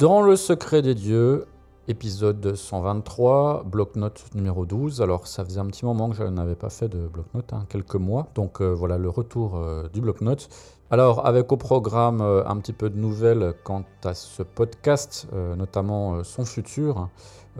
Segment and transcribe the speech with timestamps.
[0.00, 1.44] Dans le secret des dieux,
[1.86, 5.02] épisode 123, bloc-notes numéro 12.
[5.02, 7.96] Alors ça faisait un petit moment que je n'avais pas fait de bloc-notes, hein, quelques
[7.96, 8.28] mois.
[8.34, 10.48] Donc euh, voilà le retour euh, du bloc-notes.
[10.90, 15.28] Alors avec au programme euh, un petit peu de nouvelles quant à ce podcast,
[15.58, 17.10] notamment son futur,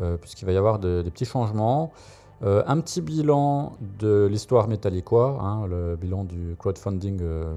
[0.01, 1.93] euh, puisqu'il va y avoir de- des petits changements.
[2.43, 7.55] Euh, un petit bilan de l'histoire métallicois, hein, le bilan du crowdfunding euh,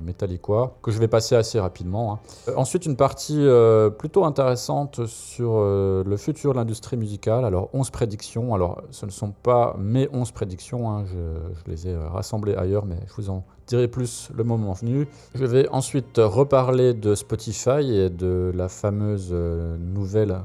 [0.81, 2.13] que je vais passer assez rapidement.
[2.13, 2.19] hein.
[2.49, 7.45] Euh, ensuite, une partie euh, plutôt intéressante sur le futur de l'industrie musicale.
[7.45, 8.53] Alors, 11 prédictions.
[8.53, 12.97] Alors, ce ne sont pas mes 11 prédictions, hein, je, les ai rassemblées ailleurs, mais
[13.07, 15.07] je vous en dirai plus le moment venu.
[15.35, 20.37] Je vais ensuite reparler de Spotify et de la fameuse euh, nouvelle euh,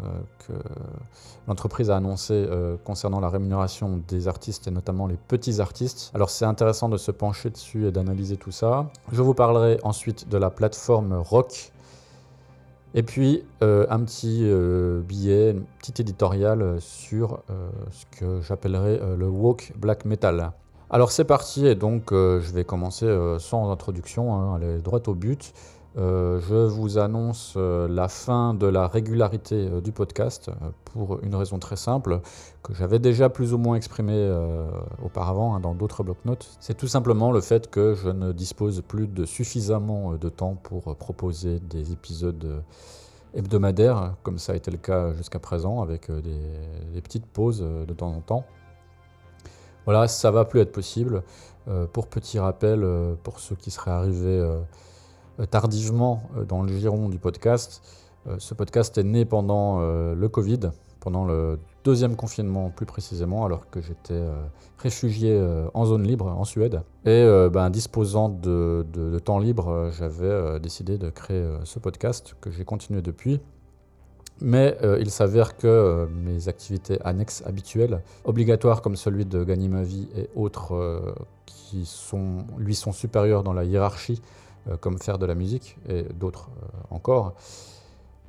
[0.46, 0.52] que
[1.46, 6.10] l'entreprise a annoncée euh, concernant la rémunération des artistes et notamment les petits artistes.
[6.14, 8.90] Alors c'est intéressant de se pencher dessus et d'analyser tout ça.
[9.12, 11.72] Je vous parlerai ensuite de la plateforme Rock.
[12.94, 14.50] Et puis un petit
[15.06, 17.42] billet, un petit éditorial sur
[17.90, 20.52] ce que j'appellerais le woke black metal.
[20.90, 25.00] Alors c'est parti et donc euh, je vais commencer euh, sans introduction, hein, aller droit
[25.06, 25.52] au but.
[25.98, 30.50] Euh, je vous annonce la fin de la régularité du podcast
[30.86, 32.20] pour une raison très simple
[32.62, 34.32] que j'avais déjà plus ou moins exprimée
[35.02, 36.56] auparavant hein, dans d'autres bloc-notes.
[36.60, 40.94] C'est tout simplement le fait que je ne dispose plus de suffisamment de temps pour
[40.96, 42.62] proposer des épisodes
[43.34, 48.14] hebdomadaires, comme ça a été le cas jusqu'à présent, avec des, petites pauses de temps
[48.14, 48.44] en temps.
[49.88, 51.22] Voilà, ça va plus être possible.
[51.66, 54.60] Euh, pour petit rappel, euh, pour ceux qui seraient arrivés euh,
[55.50, 57.82] tardivement dans le giron du podcast,
[58.36, 63.80] ce podcast est né pendant le Covid, pendant le deuxième confinement plus précisément, alors que
[63.80, 64.20] j'étais
[64.76, 65.40] réfugié
[65.72, 66.82] en zone libre en Suède.
[67.06, 68.84] Et ben, disposant de,
[69.24, 73.40] temps libre, j'avais décidé de créer ce podcast que j'ai continué depuis.
[74.40, 79.68] Mais euh, il s'avère que euh, mes activités annexes habituelles, obligatoires comme celui de gagner
[79.68, 81.14] ma vie et autres euh,
[81.46, 84.22] qui sont, lui sont supérieures dans la hiérarchie,
[84.80, 86.50] comme faire de la musique et d'autres
[86.90, 87.34] encore,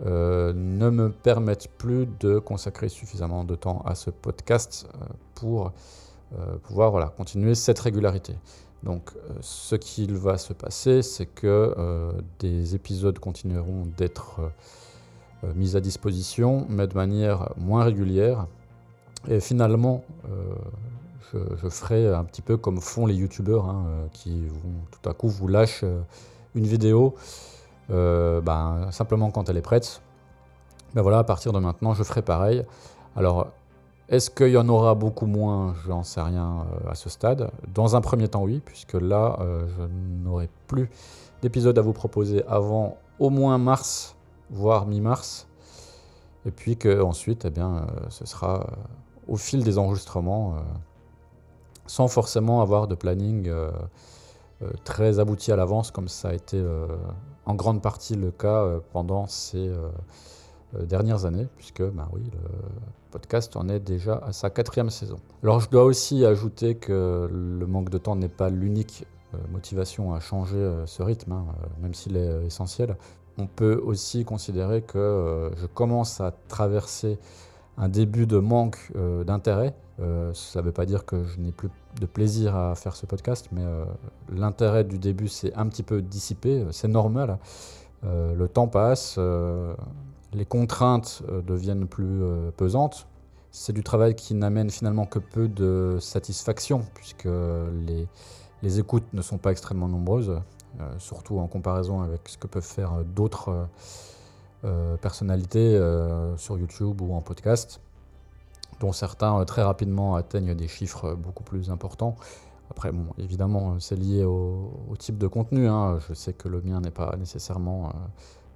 [0.06, 4.88] ne me permettent plus de consacrer suffisamment de temps à ce podcast
[5.36, 5.74] pour
[6.64, 8.36] pouvoir voilà, continuer cette régularité.
[8.84, 11.76] Donc ce qu'il va se passer, c'est que
[12.40, 14.40] des épisodes continueront d'être
[15.44, 18.48] euh, euh, mis à disposition, mais de manière moins régulière.
[19.28, 24.44] Et finalement, euh, je, ferai un petit peu comme font les youtubeurs hein, euh, qui
[24.92, 25.86] tout à coup vous lâchent
[26.56, 27.16] une vidéo
[27.90, 30.02] ben, simplement quand elle est prête.
[30.94, 32.64] Ben voilà, à partir de maintenant, je ferai pareil.
[33.16, 33.48] Alors,
[34.10, 35.76] est-ce qu'il y en aura beaucoup moins?
[35.88, 37.52] J'en sais rien à ce stade.
[37.74, 39.84] Dans un premier temps, oui, puisque là, je
[40.24, 40.90] n'aurai plus
[41.42, 44.16] d'épisode à vous proposer avant au moins mars,
[44.50, 45.48] voire mi-mars.
[46.46, 48.76] Et puis qu'ensuite, eh bien, euh, ce sera euh,
[49.28, 50.60] au fil des enregistrements, euh,
[51.86, 53.52] sans forcément avoir de planning
[54.84, 56.64] très abouti à l'avance, comme ça a été
[57.46, 59.72] en grande partie le cas pendant ces
[60.80, 62.40] dernières années, puisque ben oui, le
[63.10, 65.16] podcast en est déjà à sa quatrième saison.
[65.42, 69.08] Alors je dois aussi ajouter que le manque de temps n'est pas l'unique
[69.52, 71.46] motivation à changer ce rythme, hein,
[71.82, 72.98] même s'il est essentiel.
[73.40, 77.18] On peut aussi considérer que euh, je commence à traverser
[77.78, 79.74] un début de manque euh, d'intérêt.
[80.02, 81.70] Euh, ça ne veut pas dire que je n'ai plus
[82.02, 83.64] de plaisir à faire ce podcast, mais
[84.30, 87.40] l'intérêt du début s'est un petit peu dissipé, c'est normal.
[88.04, 89.18] Le temps passe,
[90.32, 92.22] les contraintes deviennent plus
[92.56, 93.08] pesantes.
[93.52, 97.28] C'est du travail qui n'amène finalement que peu de satisfaction, puisque
[98.62, 100.40] les, écoutes ne sont pas extrêmement nombreuses,
[100.98, 103.66] surtout en comparaison avec ce que peuvent faire euh, d'autres euh,
[104.66, 107.80] euh, personnalités euh, sur YouTube ou en podcast,
[108.80, 112.16] dont certains euh, très rapidement atteignent des chiffres euh, beaucoup plus importants.
[112.72, 115.68] Après, bon, évidemment, euh, c'est lié au, type de contenu.
[115.68, 116.00] hein.
[116.08, 117.88] Je sais que le mien n'est pas nécessairement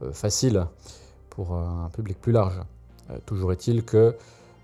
[0.01, 0.65] euh, euh, facile
[1.29, 2.59] pour euh, un public plus large.
[3.09, 4.15] Euh, toujours est-il que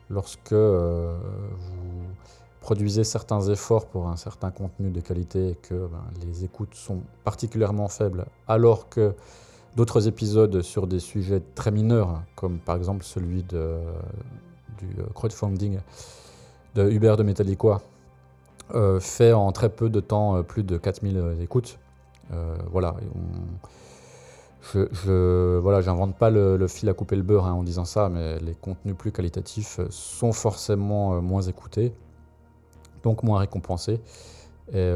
[0.09, 1.17] lorsque euh,
[1.57, 2.03] vous
[2.61, 7.01] produisez certains efforts pour un certain contenu de qualité et que ben, les écoutes sont
[7.23, 9.13] particulièrement faibles, alors que
[9.75, 13.77] d'autres épisodes sur des sujets très mineurs, comme par exemple celui de,
[14.77, 15.79] du crowdfunding
[16.75, 17.79] de Uber de Metallica
[18.99, 21.79] fait en très peu de temps plus de 4000 écoutes.
[22.71, 22.95] voilà,
[24.73, 28.09] je, je voilà, j'invente pas le, fil à couper le beurre hein, en disant ça,
[28.09, 31.93] mais les contenus plus qualitatifs sont forcément moins écoutés,
[33.03, 33.99] donc moins récompensés.
[34.73, 34.91] Et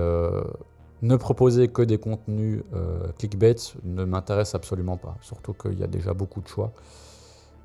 [1.03, 5.87] ne proposer que des contenus euh, clickbait ne m'intéresse absolument pas, surtout qu'il y a
[5.87, 6.71] déjà beaucoup de choix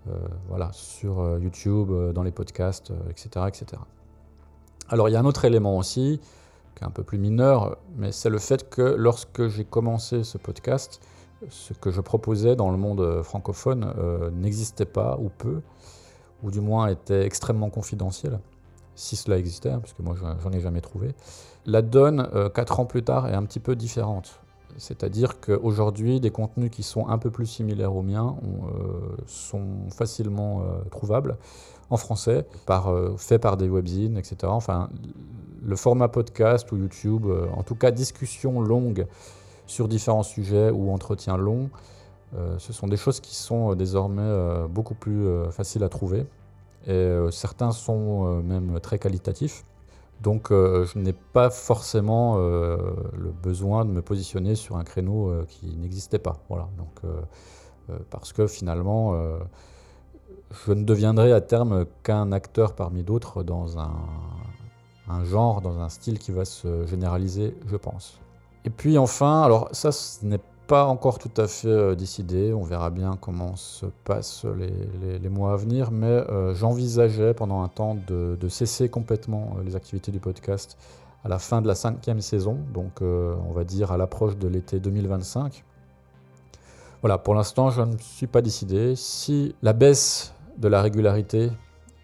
[0.08, 0.16] euh,
[0.48, 3.80] voilà, sur euh, YouTube, dans les podcasts, etc., etc.
[4.88, 6.20] Alors il y a un autre élément aussi,
[6.74, 10.36] qui est un peu plus mineur, mais c'est le fait que lorsque j'ai commencé ce
[10.36, 11.00] podcast,
[11.48, 13.92] ce que je proposais dans le monde francophone
[14.32, 15.60] n'existait pas ou peu,
[16.42, 18.40] ou du moins était extrêmement confidentiel
[18.98, 21.14] si cela existait, hein, parce que moi j'en ai jamais trouvé.
[21.66, 24.40] La donne, euh, quatre ans plus tard, est un petit peu différente.
[24.76, 30.60] C'est-à-dire qu'aujourd'hui, des contenus qui sont un peu plus similaires aux miens euh, sont facilement
[30.60, 31.36] euh, trouvables
[31.90, 34.36] en français, par, faits par des webzines, etc.
[34.44, 34.90] Enfin,
[35.64, 39.06] le format podcast ou YouTube, en tout cas discussion longue
[39.66, 41.70] sur différents sujets ou entretien long,
[42.58, 46.26] ce sont des choses qui sont désormais beaucoup plus faciles à trouver.
[46.88, 49.64] Euh, certains sont euh, même très qualitatifs.
[50.22, 55.76] Donc euh, je n'ai pas forcément le besoin de me positionner sur un créneau qui
[55.76, 56.38] n'existait pas.
[56.48, 56.68] Voilà.
[56.76, 57.02] Donc,
[58.10, 59.14] parce que finalement,
[60.66, 63.94] je ne deviendrai à terme qu'un acteur parmi d'autres dans un,
[65.08, 68.18] un, genre, dans un style qui va se généraliser, je pense.
[68.64, 72.52] Et puis enfin, alors ça, ce n'est pas encore tout à fait euh, décidé.
[72.52, 75.90] On verra bien comment se passent les, mois à venir.
[75.90, 80.78] Mais euh, j'envisageais pendant un temps de, cesser complètement euh, les activités du podcast
[81.24, 84.78] à la fin de la cinquième saison, donc on va dire à l'approche de l'été
[84.78, 85.64] 2025.
[87.02, 88.94] Voilà, pour l'instant, je ne suis pas décidé.
[88.94, 91.50] Si la baisse de la régularité,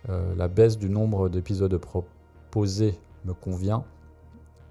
[0.09, 3.85] la baisse du nombre d'épisodes proposés me convient,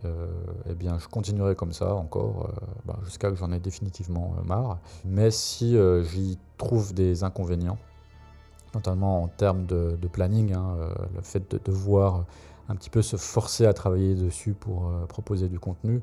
[0.06, 0.28] euh,
[0.70, 4.44] eh bien, je continuerai comme ça encore euh, bah, jusqu'à que j'en ai définitivement euh,
[4.44, 4.80] marre.
[5.06, 7.78] Mais si j'y trouve des inconvénients,
[8.74, 10.76] notamment en termes de, planning, hein,
[11.16, 12.26] le fait de devoir
[12.70, 16.02] un petit peu se forcer à travailler dessus pour proposer du contenu,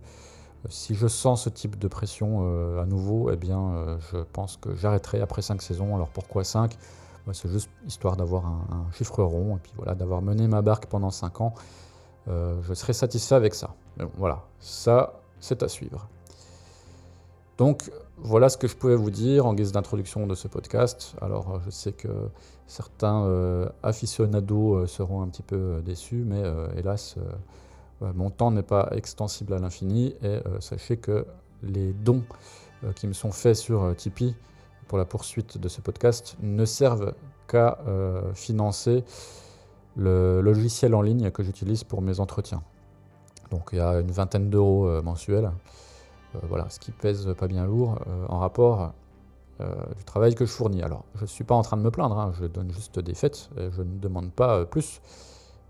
[0.69, 5.21] si je sens ce type de pression à nouveau, eh bien, je pense que j'arrêterai
[5.21, 5.95] après 5 saisons.
[5.97, 6.77] Alors pourquoi 5
[7.27, 10.87] bah, C'est juste histoire d'avoir un, chiffre rond et puis voilà, d'avoir mené ma barque
[10.87, 11.55] pendant 5 ans
[12.29, 13.75] euh, je serai satisfait avec ça.
[14.17, 16.09] Voilà, ça, c'est à suivre.
[17.59, 21.15] Donc, voilà ce que je pouvais vous dire en guise d'introduction de ce podcast.
[21.21, 22.09] Alors, euh, je sais que
[22.67, 26.43] certains euh, aficionados seront un petit peu déçus, mais
[26.77, 27.17] hélas,
[28.01, 30.15] mon temps n'est pas extensible à l'infini.
[30.23, 31.27] Et sachez que
[31.63, 32.23] les dons
[32.95, 34.35] qui me sont faits sur Tipeee
[34.89, 37.15] pour la poursuite de ce podcast ne servent
[37.49, 37.79] qu'à
[38.35, 39.05] financer
[39.97, 42.63] le logiciel en ligne que j'utilise pour mes entretiens.
[43.51, 45.51] Donc il y a une vingtaine d'euros euh, mensuels,
[46.35, 48.93] euh, voilà, ce qui pèse pas bien lourd euh, en rapport
[49.99, 50.83] du travail que je fournis.
[50.83, 53.13] Alors je ne suis pas en train de me plaindre, hein, je donne juste des
[53.13, 55.03] faits, je ne demande pas plus.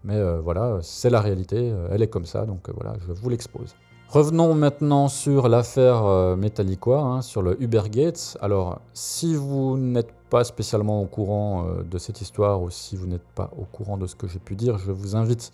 [0.04, 3.74] Mais voilà, c'est la réalité, elle est comme ça, donc voilà, je vous l'expose.
[4.10, 8.36] Revenons maintenant sur l'affaire euh, hein, sur le Ubergate.
[8.40, 13.28] Alors, si vous n'êtes pas spécialement au courant de cette histoire ou si vous n'êtes
[13.36, 15.52] pas au courant de ce que j'ai pu dire, je vous invite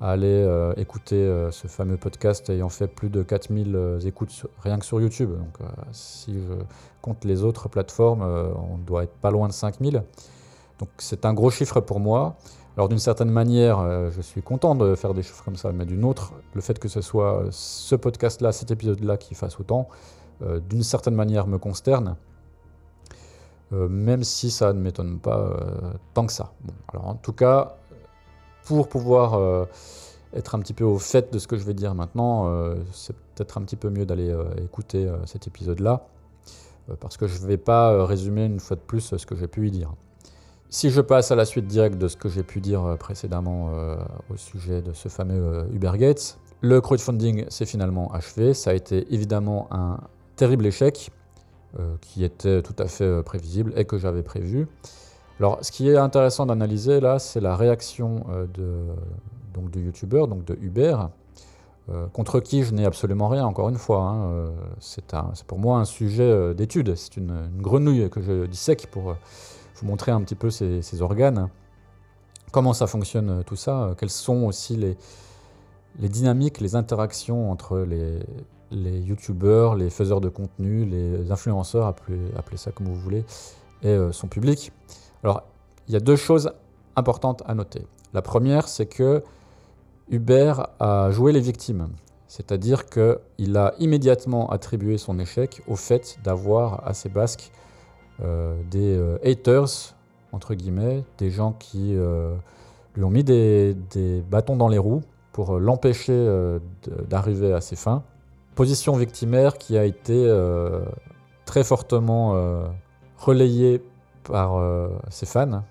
[0.00, 4.84] à aller euh, écouter ce fameux podcast ayant fait plus de 4000 écoutes rien que
[4.84, 5.30] sur YouTube.
[5.30, 5.58] Donc,
[5.92, 6.54] si je
[7.02, 10.02] compte les autres plateformes, on doit être pas loin de 5000.
[10.78, 12.36] Donc, c'est un gros chiffre pour moi.
[12.76, 15.86] Alors d'une certaine manière, euh, je suis content de faire des chiffres comme ça, mais
[15.86, 19.88] d'une autre, le fait que ce soit ce podcast-là, cet épisode-là qui fasse autant,
[20.42, 22.16] euh, d'une certaine manière me consterne,
[23.72, 25.56] euh, même si ça ne m'étonne pas
[26.12, 26.52] tant que ça.
[26.92, 27.78] alors en tout cas,
[28.66, 29.66] pour pouvoir
[30.34, 32.50] être un petit peu au fait de ce que je vais dire maintenant,
[32.92, 36.06] c'est peut-être un petit peu mieux d'aller écouter cet épisode-là,
[37.00, 39.68] parce que je ne vais pas résumer une fois de plus ce que j'ai pu
[39.68, 39.92] y dire.
[40.68, 43.70] Si je passe à la suite directe de ce que j'ai pu dire euh, précédemment
[43.70, 43.96] euh,
[44.32, 48.52] au sujet de ce fameux euh, Uber Gates, le crowdfunding s'est finalement achevé.
[48.52, 50.00] Ça a été évidemment un
[50.36, 51.10] terrible échec
[52.00, 54.66] qui était tout à fait prévisible et que j'avais prévu.
[55.38, 58.24] Alors, ce qui est intéressant d'analyser là, c'est la réaction
[58.54, 58.86] de,
[59.52, 60.96] donc, de YouTubeurs, donc de Uber,
[62.14, 64.00] contre qui je n'ai absolument rien, encore une fois.
[64.00, 64.50] Hein.
[64.80, 65.04] c'est
[65.46, 69.14] pour moi un sujet d'étude, c'est une, grenouille que je dissèque pour
[69.76, 71.48] vous montrer un petit peu ces, organes,
[72.52, 74.96] comment ça fonctionne euh, tout ça, euh, quelles sont aussi les,
[75.98, 78.18] les dynamiques, les interactions entre les,
[78.70, 83.24] les youtubeurs, les faiseurs de contenu, les influenceurs, appelez, ça comme vous voulez,
[83.82, 84.72] et euh, son public.
[85.26, 85.42] Alors,
[85.88, 86.52] il y a deux choses
[86.94, 87.84] importantes à noter.
[88.14, 89.24] La première, c'est que
[90.08, 91.88] Hubert a joué les victimes.
[92.28, 97.50] C'est-à-dire qu'il a immédiatement attribué son échec au fait d'avoir à ses basques
[98.22, 99.96] euh, des euh, haters,
[100.30, 102.36] entre guillemets, des gens qui euh,
[102.94, 105.02] lui ont mis des, des, bâtons dans les roues
[105.32, 106.24] pour l'empêcher
[107.08, 108.04] d'arriver à ses fins.
[108.54, 110.32] Position victimaire qui a été
[111.46, 112.32] très fortement
[113.18, 113.82] relayée
[114.28, 114.60] par
[115.10, 115.62] ses fans,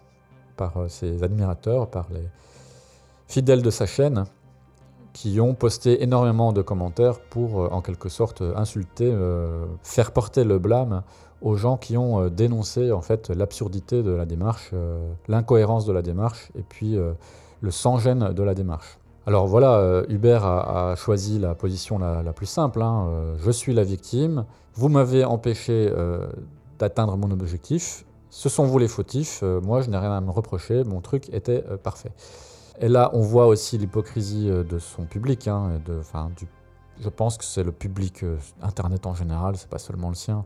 [0.57, 2.27] par ses admirateurs, par les
[3.27, 4.25] fidèles de sa chaîne,
[5.13, 9.15] qui ont posté énormément de commentaires pour, en quelque sorte, insulter,
[9.83, 11.03] faire porter le blâme
[11.41, 15.93] aux gens qui ont euh, dénoncé en fait l'absurdité de la démarche, euh, l'incohérence de
[15.93, 17.13] la démarche et puis euh,
[17.61, 18.97] le sans-gêne de la démarche.
[19.27, 22.83] Alors voilà, Hubert a, choisi la position la, plus simple.
[22.83, 23.07] Hein,
[23.39, 24.45] je suis la victime,
[24.75, 25.91] vous m'avez empêché
[26.77, 28.05] d'atteindre mon objectif,
[28.37, 31.63] ce sont vous les fautifs, moi je n'ai rien à me reprocher, mon truc était
[31.83, 32.11] parfait.
[32.81, 35.47] Et là, on voit aussi l'hypocrisie de son public.
[35.47, 35.79] Hein,
[36.99, 38.25] je pense que c'est le public
[38.61, 40.45] Internet en général, c'est pas seulement le sien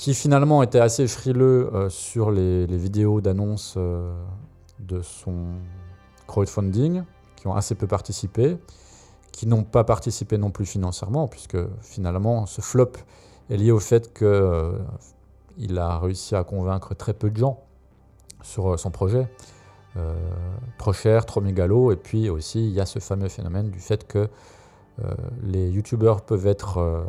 [0.00, 4.10] qui finalement était assez frileux euh, sur les, vidéos d'annonce euh,
[4.78, 5.44] de son
[6.26, 7.02] crowdfunding,
[7.36, 8.56] qui ont assez peu participé,
[9.30, 12.92] qui n'ont pas participé non plus financièrement, puisque finalement ce flop
[13.50, 14.26] est lié au fait qu'il
[15.58, 17.62] euh, a réussi à convaincre très peu de gens
[18.42, 19.28] sur son projet.
[20.78, 24.06] trop cher, trop mégalo, et puis aussi il y a ce fameux phénomène du fait
[24.06, 24.28] que
[25.42, 27.04] les youtubeurs peuvent être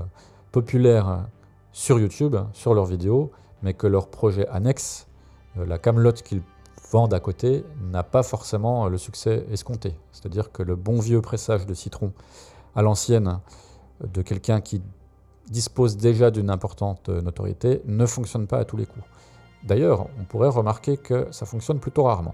[0.51, 1.25] populaires
[1.71, 3.31] sur YouTube, sur leurs vidéos,
[3.61, 5.07] mais que leur projet annexe,
[5.57, 6.41] euh, la camelote qu'ils
[6.91, 9.95] vendent à côté, n'a pas forcément le succès escompté.
[10.11, 12.11] C'est-à-dire que le bon vieux pressage de citron
[12.75, 13.39] à l'ancienne
[14.01, 14.81] de quelqu'un qui
[15.51, 19.05] dispose déjà d'une importante notoriété ne fonctionne pas à tous les coups.
[19.63, 22.33] D'ailleurs, on pourrait remarquer que ça fonctionne plutôt rarement.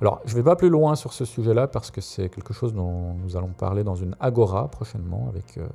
[0.00, 2.72] Alors, je ne vais pas plus loin sur ce sujet-là parce que c'est quelque chose
[2.72, 5.66] dont nous allons parler dans une agora prochainement avec euh,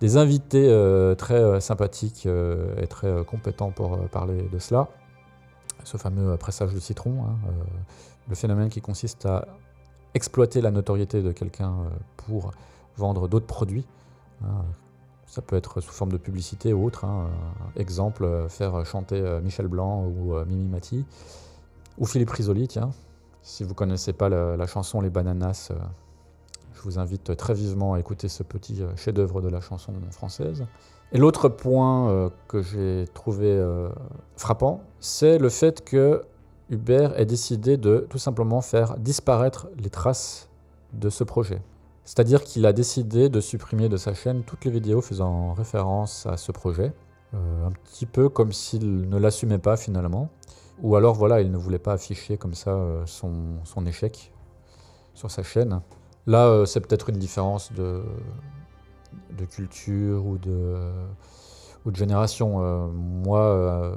[0.00, 4.88] des invités euh, très euh, sympathiques euh, et très compétents pour parler de cela.
[5.84, 7.36] Ce fameux pressage de citron, hein,
[8.28, 9.46] le phénomène qui consiste à
[10.14, 11.74] exploiter la notoriété de quelqu'un
[12.16, 12.50] pour
[12.96, 13.86] vendre d'autres produits.
[14.44, 14.64] Hein.
[15.28, 17.04] Ça peut être sous forme de publicité ou autre.
[17.04, 17.28] Hein.
[17.76, 21.04] Exemple, faire chanter Michel Blanc ou Mimi Mati.
[21.98, 22.90] Ou Philippe Risoli, tiens.
[23.42, 25.70] Si vous ne connaissez pas la, chanson Les Bananas,
[26.78, 30.64] je vous invite très vivement à écouter ce petit euh, chef-d'œuvre de la chanson française.
[31.10, 33.88] Et l'autre point euh, que j'ai trouvé euh,
[34.36, 36.22] frappant, c'est le fait que
[36.70, 40.48] Hubert ait décidé de tout simplement faire disparaître les traces
[40.92, 41.60] de ce projet.
[42.08, 46.38] C'est-à-dire qu'il a décidé de supprimer de sa chaîne toutes les vidéos faisant référence à
[46.38, 46.94] ce projet,
[47.34, 50.30] un petit peu comme s'il ne l'assumait pas finalement,
[50.80, 54.32] ou alors voilà, il ne voulait pas afficher comme ça son échec
[55.12, 55.82] sur sa chaîne.
[56.26, 58.02] Là, euh, c'est peut-être une différence de,
[59.50, 62.62] culture ou de, génération.
[62.62, 63.96] Euh, moi, euh,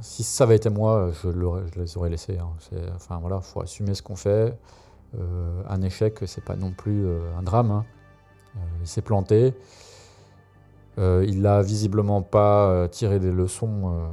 [0.00, 1.28] si ça avait été moi, je,
[1.76, 2.38] les aurais laissés.
[2.38, 2.50] Hein.
[2.94, 4.56] Enfin voilà, faut assumer ce qu'on fait.
[5.68, 7.06] Un échec, c'est pas non plus
[7.38, 7.70] un drame.
[7.70, 7.84] Hein.
[8.80, 9.54] il s'est planté.
[10.98, 14.08] il n'a visiblement pas tiré des leçons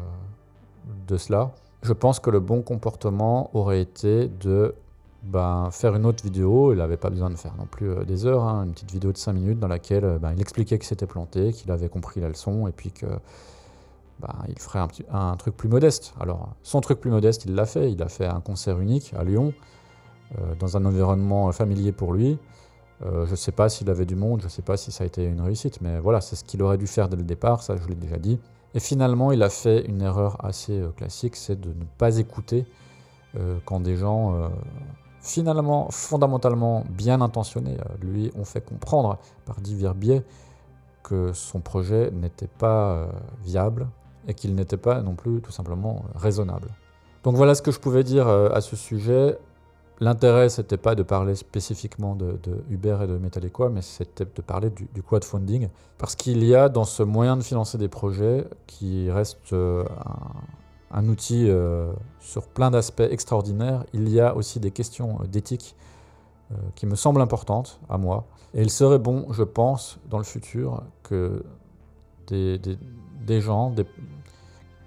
[1.08, 1.52] de cela.
[1.84, 4.76] Je pense que le bon comportement aurait été de
[5.24, 6.74] ben, faire une autre vidéo.
[6.74, 8.66] Il n'avait pas besoin de faire non plus euh, des heures, hein.
[8.66, 11.54] une petite vidéo de 5 minutes dans laquelle euh, ben, il expliquait qu'il s'était planté,
[11.54, 13.06] qu'il avait compris la leçon et puis que
[14.20, 14.80] ben, il ferait
[15.12, 16.14] un, truc plus modeste.
[16.20, 17.92] Alors, son truc plus modeste, il l'a fait.
[17.92, 19.79] Il a fait un concert unique à Lyon, euh,
[20.60, 22.38] dans un environnement familier pour lui.
[23.02, 25.08] je ne sais pas s'il avait du monde, je ne sais pas si ça a
[25.08, 27.76] été une réussite, mais voilà, c'est ce qu'il aurait dû faire dès le départ, ça
[27.78, 28.40] je l'ai déjà dit.
[28.76, 32.66] Et finalement, il a fait une erreur assez classique, c'est de ne pas écouter
[33.66, 34.50] quand des gens
[35.22, 40.24] finalement fondamentalement bien intentionnés, euh, lui ont fait comprendre par divers biais
[41.04, 43.08] que son projet n'était pas euh,
[43.44, 43.88] viable
[44.28, 46.70] et qu'il n'était pas non plus tout simplement euh, raisonnable.
[47.24, 49.38] Donc voilà ce que je pouvais dire à ce sujet.
[50.02, 52.40] L'intérêt, c'était pas de parler spécifiquement de,
[52.70, 55.68] Uber et de Metallica, mais c'était de parler du, crowdfunding.
[55.98, 59.84] Parce qu'il y a dans ce moyen de financer des projets, qui reste un,
[60.92, 65.76] un outil euh, sur plein d'aspects extraordinaires, il y a aussi des questions euh, d'éthique
[66.52, 68.26] euh, qui me semblent importantes à moi.
[68.54, 71.44] Et il serait bon, je pense, dans le futur, que
[72.28, 73.74] des, gens,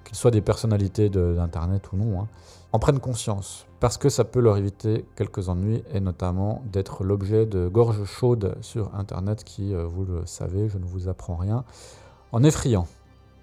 [0.05, 2.29] qu'ils soient des personnalités d'Internet ou non, hein,
[2.73, 3.67] en prennent conscience.
[3.83, 8.55] Parce que ça peut leur éviter quelques ennuis, et notamment d'être l'objet de gorges chaudes
[8.61, 11.65] sur Internet qui, vous le savez, je ne vous apprends rien,
[12.31, 12.87] en effrayant.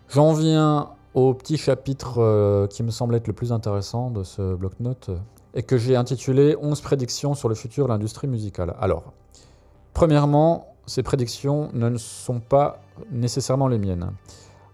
[0.08, 4.56] J'en viens au petit chapitre euh, qui me semble être le plus intéressant de ce
[4.56, 5.10] bloc-notes,
[5.56, 8.78] et que j'ai intitulé 11 prédictions sur le futur de l'industrie musicale.
[8.80, 9.12] Alors,
[9.94, 12.80] premièrement, ces prédictions ne sont pas
[13.12, 14.14] nécessairement les miennes.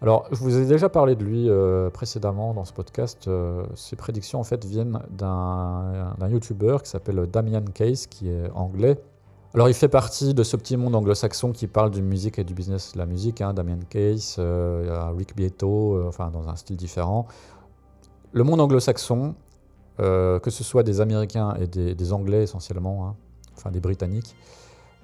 [0.01, 3.27] Alors, je vous ai déjà parlé de lui euh, précédemment dans ce podcast.
[3.27, 8.99] Euh, ces prédictions, en fait, viennent d'un YouTuber qui s'appelle Damian Case, qui est anglais.
[9.53, 12.53] Alors, il fait partie de ce petit monde anglo-saxon qui parle de musique et du
[12.53, 13.39] business de la musique.
[13.39, 13.53] Hein.
[13.53, 17.27] Damian Case, euh, Rick Beato, enfin, dans un style différent.
[18.33, 19.33] Le monde anglo-saxon,
[19.97, 23.15] que ce soit des Américains et des, Anglais essentiellement, hein,
[23.55, 24.35] enfin des Britanniques,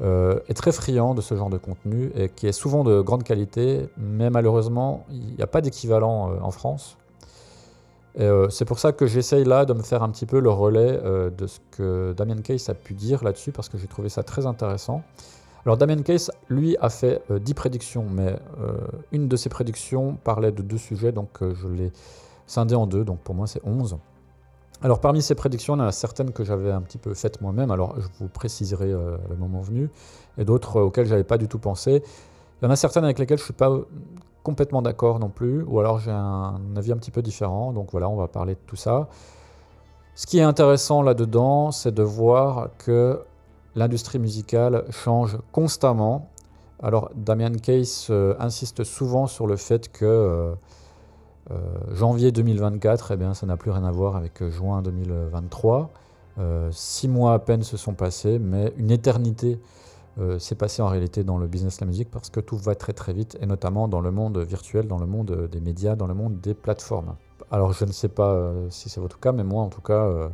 [0.01, 3.23] euh, est très friand de ce genre de contenu et qui est souvent de grande
[3.23, 6.97] qualité, mais malheureusement, il n'y a pas d'équivalent euh, en France.
[8.19, 10.99] Euh, c'est pour ça que j'essaye là de me faire un petit peu le relais
[11.37, 14.47] de ce que Damien Case a pu dire là-dessus, parce que j'ai trouvé ça très
[14.47, 15.03] intéressant.
[15.65, 18.35] Alors Damien Case, lui, a fait 10 prédictions, mais
[19.11, 21.91] une de ses prédictions parlait de deux sujets, donc je l'ai
[22.47, 23.97] scindé en deux, donc pour moi c'est 11.
[24.83, 27.39] Alors parmi ces prédictions, il y en a certaines que j'avais un petit peu faites
[27.39, 29.91] moi-même, alors je vous préciserai euh, le moment venu,
[30.39, 32.01] et d'autres euh, auxquelles je n'avais pas du tout pensé.
[32.61, 33.71] Il y en a certaines avec lesquelles je ne suis pas
[34.41, 38.09] complètement d'accord non plus, ou alors j'ai un avis un petit peu différent, donc voilà,
[38.09, 39.07] on va parler de tout ça.
[40.15, 43.21] Ce qui est intéressant là-dedans, c'est de voir que
[43.75, 46.31] l'industrie musicale change constamment.
[46.81, 50.55] Alors Damian Case euh, insiste souvent sur le fait que...
[51.49, 51.55] Euh,
[51.93, 55.89] janvier 2024, eh bien, ça n'a plus rien à voir avec euh, juin 2023.
[56.37, 59.59] Euh, six mois à peine se sont passés, mais une éternité
[60.39, 62.91] s'est passée en réalité dans le business de la musique parce que tout va très
[62.91, 66.13] très vite, et notamment dans le monde virtuel, dans le monde des médias, dans le
[66.13, 67.15] monde des plateformes.
[67.49, 70.29] Alors je ne sais pas si c'est votre cas, mais moi en tout cas,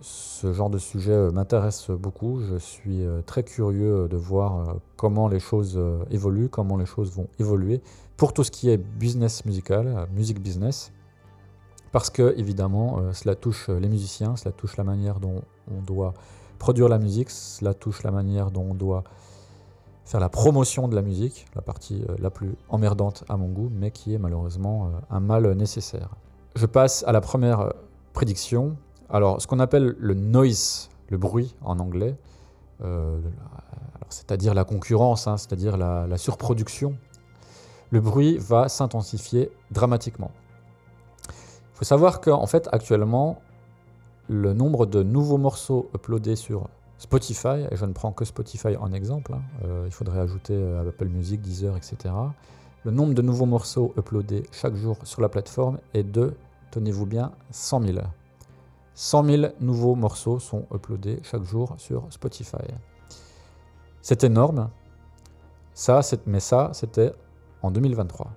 [0.00, 2.40] ce genre de sujet m'intéresse beaucoup.
[2.40, 5.78] Je suis très curieux de voir comment les choses
[6.10, 7.82] évoluent, comment les choses vont évoluer,
[8.18, 10.92] pour tout ce qui est business musical, euh, musique business,
[11.92, 15.80] parce que évidemment euh, cela touche euh, les musiciens, cela touche la manière dont on
[15.80, 16.12] doit
[16.58, 19.04] produire la musique, cela touche la manière dont on doit
[20.04, 23.92] faire la promotion de la musique, la partie la plus emmerdante à mon goût, mais
[23.92, 26.08] qui est malheureusement un mal nécessaire.
[26.56, 27.74] Je passe à la première
[28.14, 28.76] prédiction.
[29.10, 32.16] Alors, ce qu'on appelle le noise, le bruit en anglais,
[34.08, 36.96] c'est-à-dire la concurrence, hein, c'est-à-dire la, surproduction
[37.90, 40.30] le bruit va s'intensifier dramatiquement.
[41.28, 43.40] Il faut savoir qu'en fait, actuellement,
[44.28, 48.92] le nombre de nouveaux morceaux uploadés sur Spotify, et je ne prends que Spotify en
[48.92, 52.14] exemple, hein, euh, il faudrait ajouter euh, Apple Music, Deezer, etc.
[52.84, 56.34] Le nombre de nouveaux morceaux uploadés chaque jour sur la plateforme est de,
[56.72, 57.98] tenez-vous bien, 100 000.
[58.94, 62.56] 100 000 nouveaux morceaux sont uploadés chaque jour sur Spotify.
[64.02, 64.68] C'est énorme,
[65.72, 67.12] ça, mais ça, c'était
[67.62, 68.30] en 2023.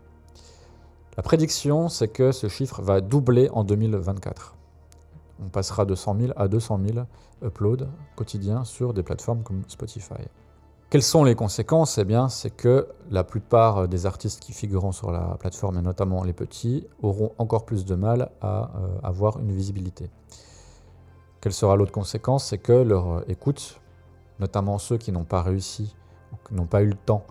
[1.18, 4.56] La prédiction, c'est que ce chiffre va doubler en 2024.
[5.44, 7.06] On passera de 100 000 à 200 000
[7.44, 10.24] uploads quotidiens sur des plateformes comme Spotify.
[10.90, 11.98] Quelles sont les conséquences?
[11.98, 16.24] Eh bien, c'est que la plupart des artistes qui figureront sur la plateforme, et notamment
[16.24, 20.10] les petits, auront encore plus de mal à euh, avoir une visibilité.
[21.40, 22.46] Quelle sera l'autre conséquence?
[22.46, 23.80] C'est que leur écoute,
[24.40, 25.96] notamment ceux qui n'ont pas réussi,
[26.52, 27.26] n'ont pas eu le temps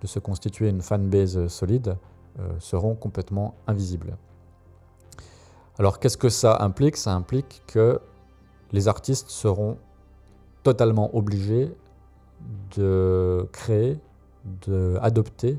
[0.00, 1.96] de se constituer une fanbase solide
[2.40, 4.16] euh, seront complètement invisibles.
[5.78, 6.96] Alors qu'est-ce que ça implique?
[6.96, 8.00] Ça implique que
[8.72, 9.78] les artistes seront
[10.62, 11.74] totalement obligés
[12.76, 13.98] de créer,
[14.66, 15.58] d'adopter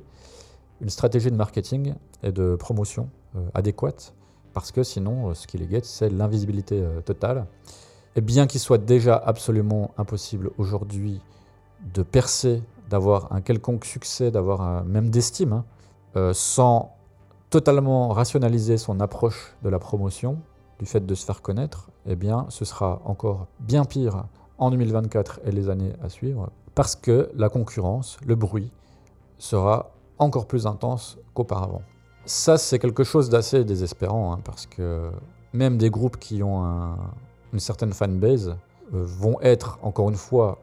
[0.79, 4.13] une stratégie de marketing et de promotion euh, adéquate,
[4.53, 7.45] parce que sinon, euh, ce qui les guette, c'est l'invisibilité totale.
[8.15, 11.21] Et bien qu'il soit déjà absolument impossible aujourd'hui
[11.93, 15.65] de percer d'avoir un quelconque succès, d'avoir même d'estime, hein,
[16.15, 16.95] euh, sans
[17.49, 20.39] totalement rationaliser son approche de la promotion,
[20.79, 24.25] du fait de se faire connaître, eh bien, ce sera encore bien pire
[24.57, 28.71] en 2024 et les années à suivre, parce que la concurrence, le bruit,
[29.37, 31.81] sera encore plus intense qu'auparavant.
[32.25, 35.09] Ça, c'est quelque chose d'assez désespérant, hein, parce que
[35.53, 36.95] même des groupes qui ont
[37.53, 38.55] une certaine fanbase
[38.93, 40.59] euh, vont être, encore une fois,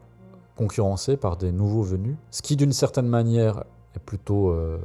[0.57, 3.63] concurrencé par des nouveaux venus, ce qui d'une certaine manière
[3.95, 4.79] est plutôt euh,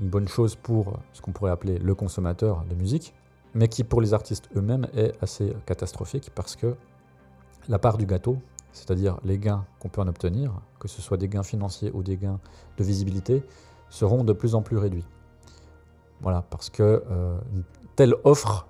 [0.00, 3.14] une bonne chose pour ce qu'on pourrait appeler le consommateur de musique,
[3.54, 6.74] mais qui pour les artistes eux-mêmes est assez catastrophique parce que
[7.68, 8.38] la part du gâteau,
[8.72, 12.16] c'est-à-dire les gains qu'on peut en obtenir, que ce soit des gains financiers ou des
[12.16, 12.38] gains
[12.76, 13.42] de visibilité,
[13.90, 15.06] seront de plus en plus réduits.
[16.20, 17.64] Voilà, parce que euh, une
[17.96, 18.66] telle offre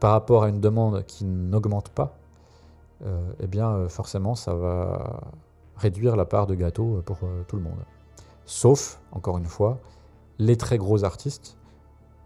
[0.00, 2.16] par rapport à une demande qui n'augmente pas,
[3.04, 5.20] euh, eh bien forcément ça va
[5.82, 7.84] réduire la part de gâteau pour euh, tout le monde.
[8.46, 9.80] Sauf, encore une fois,
[10.38, 11.58] les très gros artistes,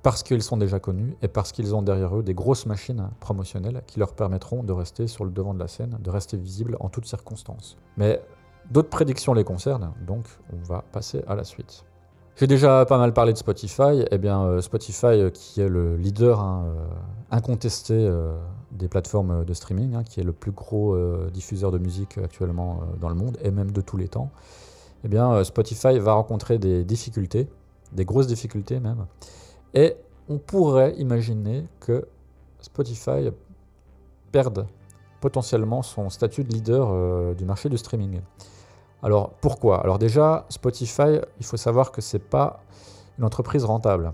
[0.02, 3.82] parce qu'ils sont déjà connus et parce qu'ils ont derrière eux des grosses machines promotionnelles
[3.86, 6.88] qui leur permettront de rester sur le devant de la scène, de rester visibles en
[6.88, 7.76] toutes circonstances.
[7.96, 8.22] Mais
[8.70, 11.84] d'autres prédictions les concernent, donc on va passer à la suite.
[12.36, 14.04] J'ai déjà pas mal parlé de Spotify.
[14.10, 16.86] Eh bien, euh, Spotify, euh, qui est le leader hein, euh,
[17.30, 18.12] incontesté
[18.72, 20.96] des plateformes de streaming, hein, qui est le plus gros
[21.32, 24.30] diffuseur de musique actuellement dans le monde et même de tous les temps,
[25.04, 27.48] eh bien, Spotify va rencontrer des difficultés,
[27.92, 29.06] des grosses difficultés même.
[29.74, 29.96] Et
[30.28, 32.06] on pourrait imaginer que
[32.60, 33.30] Spotify
[34.30, 34.66] perde
[35.20, 38.20] potentiellement son statut de leader du marché du streaming.
[39.02, 39.80] Alors pourquoi?
[39.82, 42.60] Alors déjà, Spotify, il faut savoir que ce n'est pas
[43.18, 44.12] une entreprise rentable.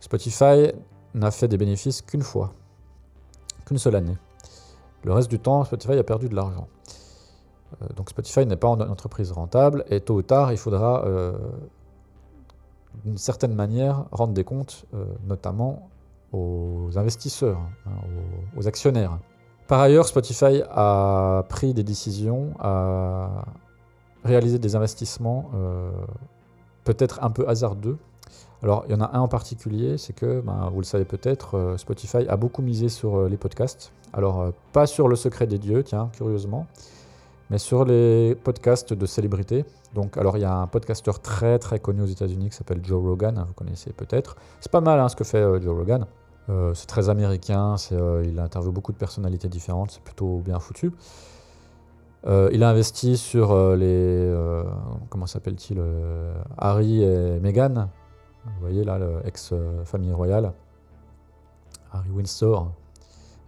[0.00, 0.72] Spotify
[1.14, 2.52] n'a fait des bénéfices qu'une fois,
[3.66, 4.16] qu'une seule année.
[5.04, 6.68] Le reste du temps, Spotify a perdu de l'argent.
[7.82, 11.32] Euh, donc Spotify n'est pas une entreprise rentable et tôt ou tard, il faudra euh,
[13.04, 15.88] d'une certaine manière rendre des comptes, euh, notamment
[16.32, 17.90] aux investisseurs, hein,
[18.56, 19.18] aux, actionnaires.
[19.66, 23.44] Par ailleurs, Spotify a pris des décisions à
[24.24, 25.90] réaliser des investissements euh,
[26.84, 27.98] peut-être un peu hasardeux.
[28.62, 31.56] Alors, il y en a un en particulier, c'est que, ben, vous le savez peut-être,
[31.56, 33.92] euh, Spotify a beaucoup misé sur euh, les podcasts.
[34.12, 36.66] Alors, pas sur le secret des dieux, tiens, curieusement,
[37.48, 39.64] mais sur les podcasts de célébrités.
[39.94, 43.02] Donc, alors, il y a un podcasteur très très connu aux États-Unis qui s'appelle Joe
[43.02, 44.36] Rogan, hein, vous connaissez peut-être.
[44.60, 46.06] C'est pas mal hein, ce que fait Joe Rogan.
[46.74, 47.76] c'est très américain,
[48.24, 50.92] il interviewe beaucoup de personnalités différentes, c'est plutôt bien foutu.
[52.26, 53.86] Euh, il a investi sur euh, les.
[53.86, 54.64] Euh,
[55.08, 55.82] comment s'appelle-t-il
[56.58, 57.88] Harry et Meghan.
[58.44, 60.52] Vous voyez là, l'ex-famille royale.
[61.92, 62.72] Harry Windsor,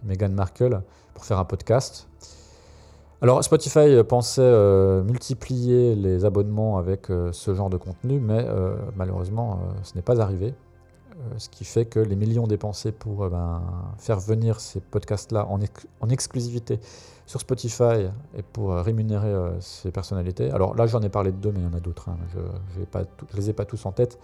[0.05, 0.83] Meghan Markle,
[1.15, 2.09] pour faire un podcast.
[3.21, 4.53] Alors Spotify pensait
[5.05, 8.45] multiplier les abonnements avec ce genre de contenu, mais
[8.97, 10.55] malheureusement ce n'est pas arrivé.
[11.39, 13.63] ce qui fait que les millions dépensés pour ben,
[13.97, 16.81] faire venir ces podcasts-là en, exclusivité
[17.33, 20.51] sur Spotify et pour euh, rémunérer euh, ces personnalités.
[20.51, 22.11] Alors là, j'en ai parlé de deux, mais il y en a d'autres.
[22.11, 22.19] Hein.
[22.35, 24.19] Je ne les ai pas tous en tête.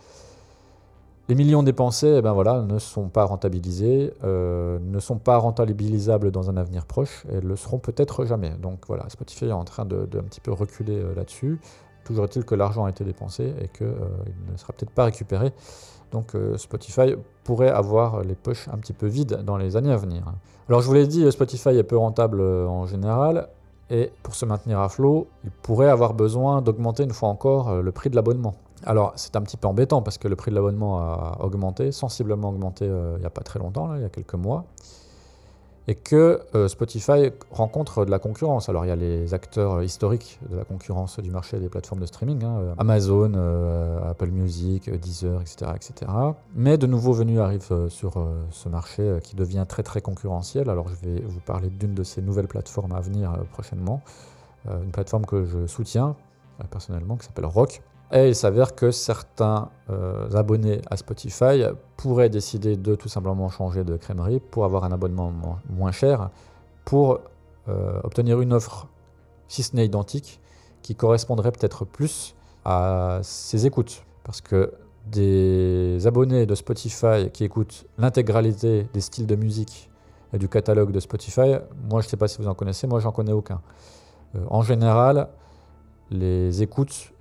[1.31, 6.31] Les millions dépensés eh ben voilà, ne sont pas rentabilisés, euh, ne sont pas rentabilisables
[6.31, 8.51] dans un avenir proche et le seront peut-être jamais.
[8.51, 11.61] Donc voilà, Spotify est en train de, un petit peu reculer là-dessus.
[12.05, 15.53] Toujours est-il que l'argent a été dépensé et qu'il ne sera peut-être pas récupéré.
[16.13, 20.23] Donc Spotify pourrait avoir les poches un petit peu vides dans les années à venir.
[20.69, 23.49] Alors je vous l'ai dit, Spotify est peu rentable euh, en général,
[23.89, 27.81] et pour se maintenir à flot, il pourrait avoir besoin d'augmenter une fois encore euh,
[27.81, 28.55] le prix de l'abonnement.
[28.85, 32.51] Alors c'est un petit peu embêtant parce que le prix de l'abonnement a augmenté, sensiblement
[32.51, 34.67] augmenté euh, il n'y a pas très longtemps, il y a quelques mois
[35.89, 38.69] et que euh, Spotify rencontre de la concurrence.
[38.69, 42.07] Alors il y a les acteurs historiques de la concurrence du marché des plateformes de
[42.07, 46.13] streaming, hein, euh, Amazon, euh, Apple Music, Deezer, etc., etc.
[46.55, 50.69] Mais de nouveaux venus arrivent sur ce marché qui devient très très concurrentiel.
[50.69, 54.03] Alors je vais vous parler d'une de ces nouvelles plateformes à venir prochainement,
[54.67, 56.17] une plateforme que je soutiens
[56.71, 57.81] personnellement qui s'appelle Rock.
[58.11, 61.65] Et il s'avère que certains euh, abonnés à Spotify
[61.97, 65.33] pourraient décider de tout simplement changer de crèmerie pour avoir un abonnement
[65.69, 66.31] moins cher,
[66.87, 67.21] pour
[67.69, 68.87] euh, obtenir une offre,
[69.47, 70.41] si ce n'est identique,
[70.81, 74.05] qui correspondrait peut-être plus à ses écoutes.
[74.25, 74.73] Parce que
[75.07, 79.91] des abonnés de Spotify qui écoutent l'intégralité des styles de musique
[80.33, 81.57] et du catalogue de Spotify,
[81.91, 83.61] moi je ne sais pas si vous en connaissez, moi j'en connais aucun.
[84.35, 85.29] Euh, en général,
[86.11, 87.13] les écoutes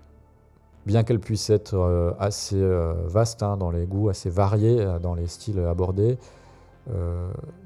[0.87, 4.97] bien qu'elle puisse être euh, assez euh, vaste hein, dans les goûts, assez variés euh,
[4.97, 6.17] dans les styles abordés,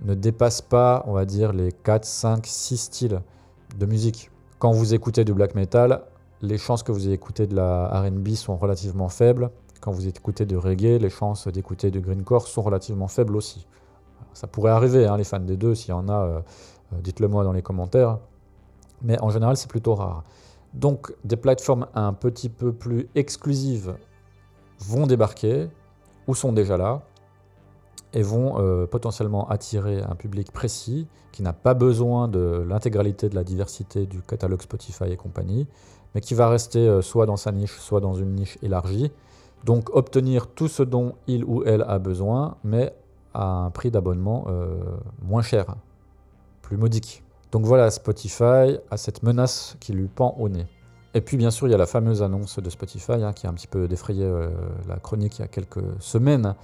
[0.04, 3.22] ne dépasse pas, on va dire, les 4, 5, 6 styles
[3.78, 4.32] de musique.
[4.58, 6.02] Quand vous écoutez du black metal,
[6.42, 9.52] les chances que vous écoutez de la RB sont relativement faibles.
[9.80, 13.68] Quand vous écoutez du reggae, les chances d'écouter du greencore sont relativement faibles aussi.
[14.34, 16.42] ça pourrait arriver, hein, les fans des deux, s'il y en a,
[16.92, 18.18] dites-le moi dans les commentaires.
[19.04, 20.24] Mais en général, c'est plutôt rare.
[20.74, 23.96] Donc des plateformes un petit peu plus exclusives
[24.80, 25.70] vont débarquer
[26.28, 27.02] ou sont déjà là
[28.14, 33.36] et vont euh, potentiellement attirer un public précis qui n'a pas besoin de l'intégralité de
[33.36, 35.68] la diversité du catalogue Spotify et compagnie,
[36.14, 39.12] mais qui va rester euh, soit dans sa niche, soit dans une niche élargie.
[39.64, 42.94] Donc obtenir tout ce dont il ou elle a besoin, mais
[43.34, 44.82] à un prix d'abonnement euh,
[45.22, 45.76] moins cher,
[46.62, 47.24] plus modique.
[47.52, 50.68] Donc voilà, Spotify a cette menace qui lui pend au nez.
[51.14, 53.50] Et puis bien sûr, il y a la fameuse annonce de Spotify hein, qui a
[53.50, 54.50] un petit peu défrayé euh,
[54.88, 56.56] la chronique il y a quelques semaines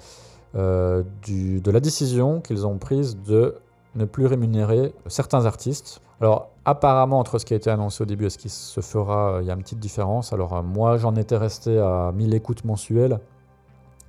[0.56, 3.56] euh, de la décision qu'ils ont prise de
[3.96, 6.02] ne plus rémunérer certains artistes.
[6.22, 9.34] Alors apparemment, entre ce qui a été annoncé au début et ce qui se fera,
[9.34, 10.32] euh, il y a une petite différence.
[10.32, 13.20] Alors moi, j'en étais resté à 1000 écoutes mensuelles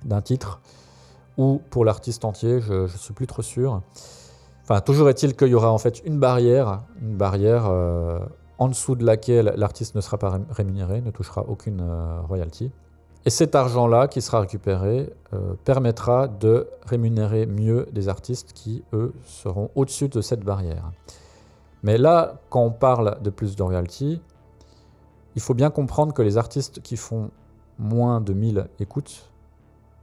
[0.05, 0.61] d'un titre
[1.37, 3.81] ou pour l'artiste entier, je ne suis plus trop sûr.
[4.85, 8.19] Toujours est-il qu'il y aura en fait une barrière, une barrière euh,
[8.59, 12.71] en dessous de laquelle l'artiste ne sera pas rémunéré, ne touchera aucune euh, royalty.
[13.25, 19.13] Et cet argent-là qui sera récupéré euh, permettra de rémunérer mieux des artistes qui, eux,
[19.25, 20.91] seront au-dessus de cette barrière.
[21.81, 24.21] Mais là, quand on parle de plus de royalty,
[25.35, 27.31] il faut bien comprendre que les artistes qui font
[27.79, 29.31] moins de 1000 écoutes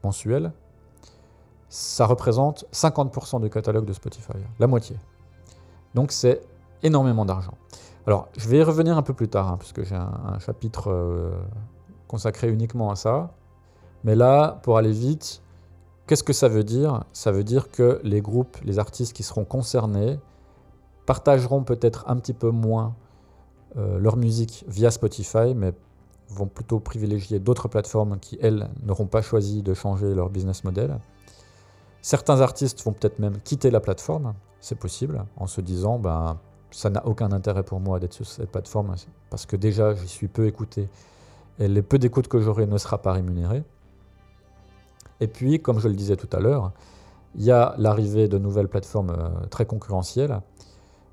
[0.03, 0.51] mensuelles,
[1.69, 4.97] ça représente 50% du catalogue de Spotify, la moitié.
[5.95, 6.41] Donc c'est
[6.83, 7.55] énormément d'argent.
[8.07, 11.31] Alors je vais y revenir un peu plus tard, hein, puisque j'ai un, chapitre euh,
[12.07, 13.31] consacré uniquement à ça.
[14.05, 15.43] Mais là, pour aller vite,
[16.07, 17.05] qu'est-ce que ça veut dire?
[17.13, 20.21] Ça veut dire que les groupes, les artistes qui seront concernés,
[21.07, 22.95] partageront peut-être un petit peu moins
[23.77, 25.73] euh, leur musique via Spotify, mais
[26.29, 30.99] vont plutôt privilégier d'autres plateformes qui, elles, n'auront pas choisi de changer leur business model.
[32.07, 36.39] Certains artistes vont peut-être même quitter la plateforme, c'est possible, en se disant ben,
[36.71, 38.95] ça n'a aucun intérêt pour moi d'être sur cette plateforme
[39.29, 40.89] parce que déjà j'y suis peu écouté
[41.59, 43.65] et les peu d'écoute que j'aurai ne sera pas rémunéré.
[45.19, 46.71] Et puis, comme je le disais tout à l'heure,
[47.35, 50.43] il y a l'arrivée de nouvelles plateformes euh, très concurrentielles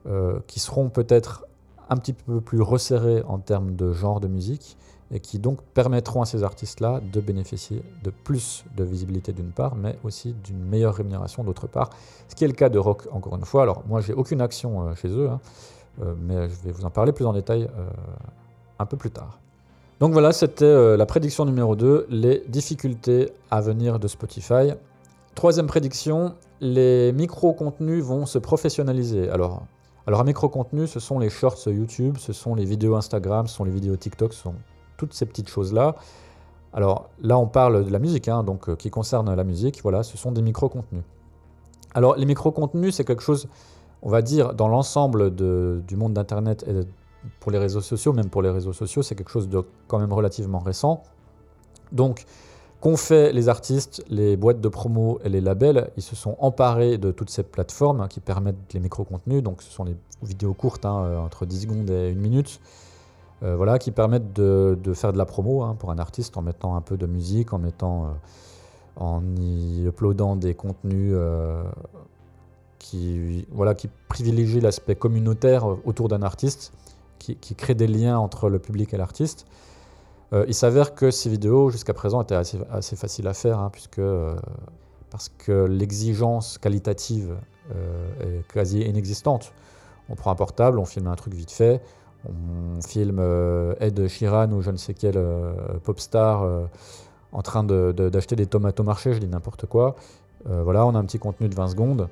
[0.05, 1.47] euh, qui seront peut-être
[1.89, 4.77] un petit peu plus resserrées en termes de genre de musique
[5.13, 9.75] et qui donc permettront à ces artistes-là de bénéficier de plus de visibilité d'une part,
[9.75, 11.91] mais aussi d'une meilleure rémunération d'autre part.
[12.27, 13.61] Ce qui est le cas de Rock, encore une fois.
[13.61, 15.39] Alors moi, j'ai aucune action euh, chez eux, hein,
[16.01, 17.87] euh, mais je vais vous en parler plus en détail euh,
[18.79, 19.39] un peu plus tard.
[19.99, 24.73] Donc voilà, c'était la prédiction numéro 2, les difficultés à venir de Spotify.
[25.33, 29.29] Troisième prédiction, les micro-contenus vont se professionnaliser.
[29.29, 29.63] Alors,
[30.05, 33.63] alors un micro-contenu, ce sont les shorts YouTube, ce sont les vidéos Instagram, ce sont
[33.63, 34.55] les vidéos TikTok, ce sont
[35.03, 35.95] toutes ces petites choses-là.
[36.71, 39.81] Alors là, on parle de la musique, hein, donc euh, qui concerne la musique.
[39.83, 41.03] Voilà, ce sont des micro-contenus.
[41.93, 43.47] Alors les micro-contenus, c'est quelque chose,
[44.01, 46.87] on va dire, dans l'ensemble du monde d'Internet et
[47.39, 50.13] pour les réseaux sociaux, même pour les réseaux sociaux, c'est quelque chose de quand même
[50.13, 51.03] relativement récent.
[51.91, 52.25] Donc,
[52.81, 55.91] qu'ont fait les artistes, les boîtes de promo et les labels?
[55.95, 59.43] Ils se sont emparés de toutes ces plateformes qui permettent les micro-contenus.
[59.43, 62.59] Donc, ce sont les vidéos courtes, hein, euh, entre 10 secondes et une minute,
[63.43, 66.75] euh, voilà, qui permettent de, faire de la promo hein, pour un artiste en mettant
[66.75, 68.07] un peu de musique, en mettant, euh,
[68.95, 71.61] en y uploadant des contenus euh,
[72.79, 76.71] qui, voilà, qui privilégient l'aspect communautaire autour d'un artiste,
[77.19, 79.45] qui, qui créent des liens entre le public et l'artiste.
[80.47, 84.01] il s'avère que ces vidéos, jusqu'à présent, étaient assez, assez faciles à faire, hein, puisque,
[85.09, 87.35] parce que l'exigence qualitative
[88.21, 89.53] est quasi inexistante.
[90.09, 91.81] On prend un portable, on filme un truc vite fait,
[92.25, 96.65] on filme euh, Ed Sheeran ou je ne sais quel euh, pop star euh,
[97.31, 99.95] en train d'acheter des tomates au marché, je dis n'importe quoi.
[100.45, 102.07] voilà, on a un petit contenu de 20 secondes.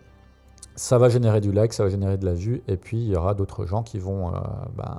[0.75, 3.15] Ça va générer du like, ça va générer de la vue, et puis il y
[3.15, 4.31] aura d'autres gens qui vont,
[4.75, 4.97] ben,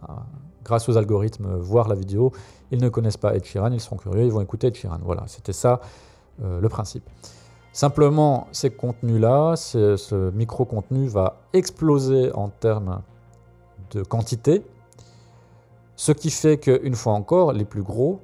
[0.63, 2.31] grâce aux algorithmes, voir la vidéo.
[2.71, 5.01] Ils ne connaissent pas Ed Sheeran, ils seront curieux, ils vont écouter Ed Sheeran.
[5.03, 5.81] Voilà, c'était ça
[6.41, 7.03] le principe.
[7.73, 13.03] Simplement, ces contenus-là, ce micro-contenu va exploser en termes
[13.91, 14.63] de quantité,
[16.03, 18.21] ce qui fait qu'une fois encore, les plus gros,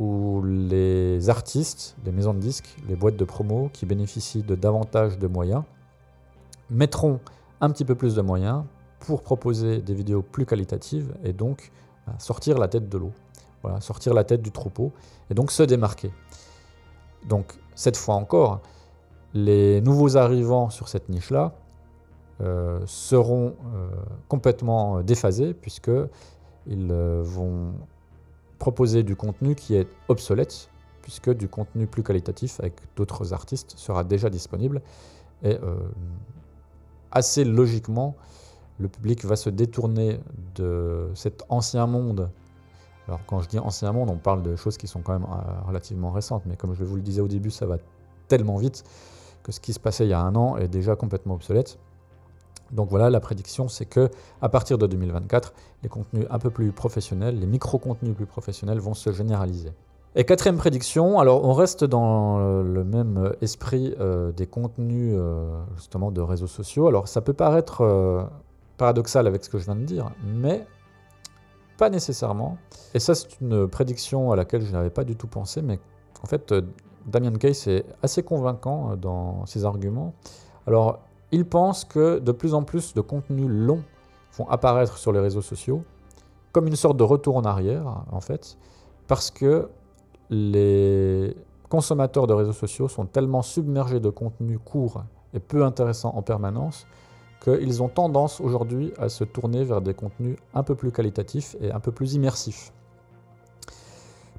[0.00, 5.16] ou les artistes, les maisons de disques, les boîtes de promo qui bénéficient de davantage
[5.16, 5.62] de moyens,
[6.70, 7.20] mettront
[7.60, 8.64] un petit peu plus de moyens
[8.98, 11.70] pour proposer des vidéos plus qualitatives et donc
[12.04, 13.12] bah, sortir la tête de l'eau.
[13.62, 14.90] Voilà, sortir la tête du troupeau
[15.30, 16.10] et donc se démarquer.
[17.28, 18.60] Donc cette fois encore,
[19.34, 21.52] les nouveaux arrivants sur cette niche-là
[22.40, 23.88] euh, seront euh,
[24.26, 25.92] complètement déphasés puisque
[26.66, 27.72] ils euh, vont
[28.58, 30.70] proposer du contenu qui est obsolète,
[31.02, 34.82] puisque du contenu plus qualitatif avec d'autres artistes sera déjà disponible.
[35.42, 35.76] Et euh,
[37.10, 38.16] assez logiquement,
[38.78, 40.20] le public va se détourner
[40.54, 42.30] de cet ancien monde.
[43.08, 45.66] Alors quand je dis ancien monde, on parle de choses qui sont quand même euh,
[45.66, 47.78] relativement récentes, mais comme je vous le disais au début, ça va
[48.28, 48.84] tellement vite
[49.42, 51.78] que ce qui se passait il y a un an est déjà complètement obsolète.
[52.72, 54.10] Donc voilà, la prédiction, c'est que
[54.42, 55.52] à partir de 2024,
[55.82, 59.72] les contenus un peu plus professionnels, les micro-contenus plus professionnels vont se généraliser.
[60.16, 66.10] Et quatrième prédiction, alors on reste dans le même esprit euh, des contenus euh, justement
[66.10, 66.88] de réseaux sociaux.
[66.88, 68.24] Alors ça peut paraître euh,
[68.76, 70.66] paradoxal avec ce que je viens de dire, mais
[71.78, 72.58] pas nécessairement.
[72.92, 75.78] Et ça c'est une prédiction à laquelle je n'avais pas du tout pensé, mais
[76.24, 76.52] en fait
[77.06, 80.12] Damien Case est assez convaincant dans ses arguments.
[80.66, 80.98] Alors
[81.32, 83.82] il pense que de plus en plus de contenus longs
[84.36, 85.82] vont apparaître sur les réseaux sociaux,
[86.52, 88.56] comme une sorte de retour en arrière, en fait,
[89.06, 89.68] parce que
[90.30, 91.36] les
[91.68, 96.86] consommateurs de réseaux sociaux sont tellement submergés de contenus courts et peu intéressants en permanence
[97.42, 101.72] qu'ils ont tendance aujourd'hui à se tourner vers des contenus un peu plus qualitatifs et
[101.72, 102.72] un peu plus immersifs.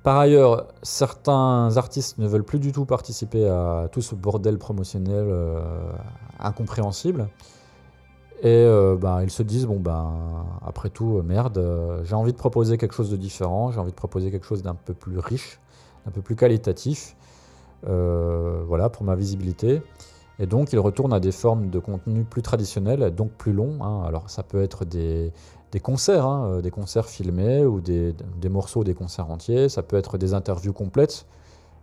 [0.04, 5.28] Par ailleurs, certains artistes ne veulent plus du tout participer à tout ce bordel promotionnel
[5.30, 5.62] euh,
[6.40, 7.30] incompréhensible.
[8.42, 10.12] Et euh, ben, ils se disent, bon ben,
[10.66, 11.64] après tout, euh, merde,
[12.04, 14.74] j'ai envie de proposer quelque chose de différent, j'ai envie de proposer quelque chose d'un
[14.74, 15.60] peu plus riche,
[16.08, 17.16] un peu plus qualitatif,
[17.84, 19.84] voilà, pour ma visibilité.
[20.40, 23.78] Et donc, ils retournent à des formes de contenu plus traditionnelles, donc plus longs.
[23.84, 24.04] hein.
[24.08, 25.32] Alors, ça peut être des,
[25.72, 29.70] des concerts, hein, euh, des concerts filmés ou des, des morceaux des concerts entiers.
[29.70, 31.26] Ça peut être des interviews complètes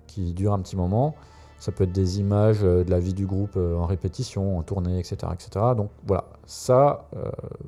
[0.07, 1.15] qui durent un petit moment.
[1.59, 4.63] Ça peut être des images euh, de la vie du groupe euh, en répétition, en
[4.63, 5.17] tournée, etc.
[5.33, 5.51] etc.
[5.77, 7.09] Donc voilà, ça,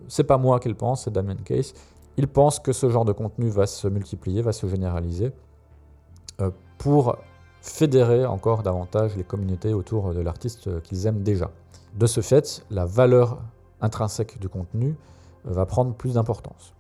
[0.09, 1.73] c'est pas moi qui le pense, c'est Damien Case.
[2.17, 5.33] Il pense que ce genre de contenu va se multiplier, va se généraliser
[6.79, 7.17] pour
[7.63, 11.51] fédérer encore davantage les communautés autour de l'artiste qu'ils aiment déjà.
[11.95, 13.39] De ce fait, la valeur
[13.81, 14.97] intrinsèque du contenu
[15.45, 16.75] va prendre plus d'importance.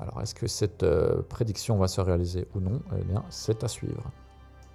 [0.00, 2.80] Alors, est-ce que cette euh, prédiction va se réaliser ou non?
[2.98, 4.02] Eh bien, c'est à suivre.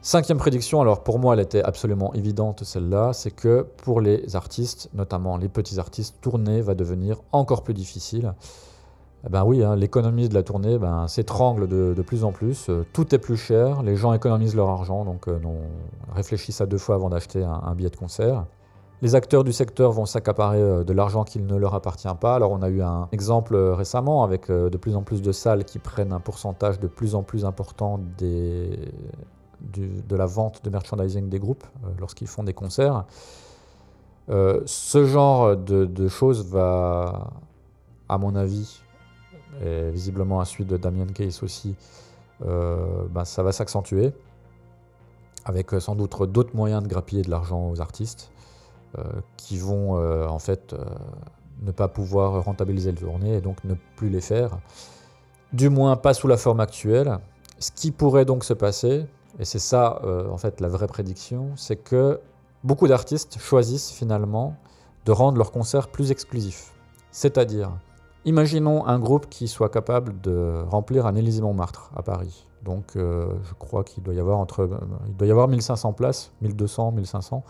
[0.02, 4.90] Cinquième prédiction, alors pour moi elle était absolument évidente celle-là, c'est que pour les artistes,
[4.94, 8.34] notamment les petits artistes, tourner va devenir encore plus difficile.
[9.26, 12.86] Eh ben oui, hein, l'économie de la tournée ben, s'étrangle de, plus en plus, Euh,
[12.94, 15.58] tout est plus cher, les gens économisent leur argent, donc euh, non,
[16.16, 18.46] réfléchissent à deux fois avant d'acheter un billet de concert.
[19.02, 22.36] Les acteurs du secteur vont s'accaparer euh, de l'argent qui ne leur appartient pas.
[22.36, 25.32] Alors on a eu un exemple euh, récemment avec euh, de plus en plus de
[25.32, 28.76] salles qui prennent un pourcentage de plus en plus important de
[30.12, 31.64] la vente de merchandising des groupes
[32.00, 33.06] lorsqu'ils font des concerts.
[34.28, 37.32] Ce genre de, choses va,
[38.08, 38.82] à mon avis,
[39.66, 41.76] et visiblement à celui de Damien Case aussi,
[42.42, 44.14] ben, ça va s'accentuer
[45.46, 48.32] avec sans doute d'autres moyens de grappiller de l'argent aux artistes
[49.50, 50.86] qui vont euh, en fait euh,
[51.62, 54.60] ne pas pouvoir rentabiliser le tournée et donc ne plus les faire.
[55.54, 57.18] Du moins pas sous la forme actuelle.
[57.60, 59.06] Ce qui pourrait donc se passer,
[59.40, 62.20] et c'est ça euh, en fait la vraie prédiction, c'est que
[62.64, 64.56] beaucoup d'artistes choisissent finalement
[65.06, 66.74] de rendre leurs concerts plus exclusifs.
[67.12, 67.72] C'est-à-dire,
[68.26, 72.46] imaginons un groupe qui soit capable de remplir un Élysée-Montmartre à Paris.
[72.64, 74.70] Donc euh, je crois qu'il doit y avoir entre
[75.08, 77.44] il doit y avoir 1500 places, 1200, 1500,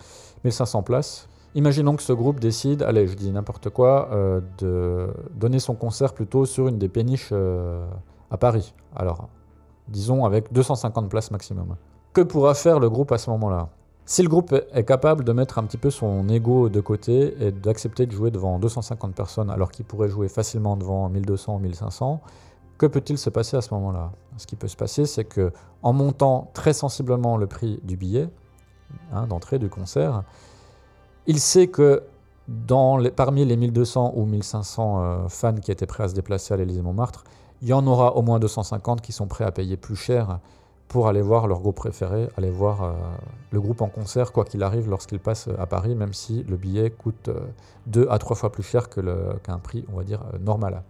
[0.43, 1.27] 1500 places.
[1.55, 6.13] Imaginons que ce groupe décide, allez, je dis n'importe quoi, euh, de donner son concert
[6.13, 7.87] plutôt sur une des péniches euh,
[8.29, 8.75] à Paris.
[8.95, 9.29] Alors,
[9.87, 11.75] disons avec 250 places maximum.
[12.13, 13.69] Que pourra faire le groupe à ce moment-là?
[14.09, 17.51] Si le groupe est capable de mettre un petit peu son ego de côté et
[17.51, 22.19] d'accepter de jouer devant 250 personnes alors qu'il pourrait jouer facilement devant 1200 ou 1500,
[22.79, 24.11] que peut-il se passer à ce moment-là?
[24.37, 28.29] Ce qui peut se passer, c'est que en montant très sensiblement le prix du billet
[29.13, 30.23] hein, d'entrée du concert,
[31.27, 32.01] il sait que
[33.15, 37.25] parmi les 1200 ou 1500 euh, fans qui étaient prêts à se déplacer à l'Élysée-Montmartre,
[37.61, 40.39] il y en aura au moins 250 qui sont prêts à payer plus cher
[40.89, 42.91] pour aller voir leur groupe préféré, aller voir euh,
[43.51, 46.89] le groupe en concert, quoi qu'il arrive, lorsqu'il passe à Paris, même si le billet
[46.89, 47.39] coûte euh,
[47.87, 50.83] deux à trois fois plus cher qu'un prix, on va dire, euh, normal.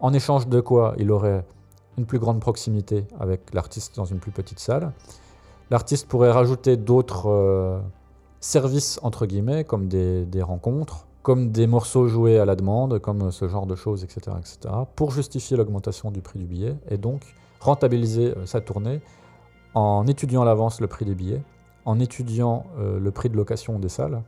[0.00, 1.44] En échange de quoi il aurait
[1.96, 4.92] une plus grande proximité avec l'artiste dans une plus petite salle.
[5.70, 7.78] L'artiste pourrait rajouter d'autres euh,
[8.40, 13.32] services, entre guillemets, comme des, des rencontres, comme des morceaux joués à la demande, comme
[13.32, 17.22] ce genre de choses, etc., etc., pour justifier l'augmentation du prix du billet et donc
[17.66, 19.00] rentabiliser euh, sa tournée
[19.74, 21.42] en étudiant à l'avance le prix des billets,
[21.84, 24.22] en étudiant euh, le prix de location des salles,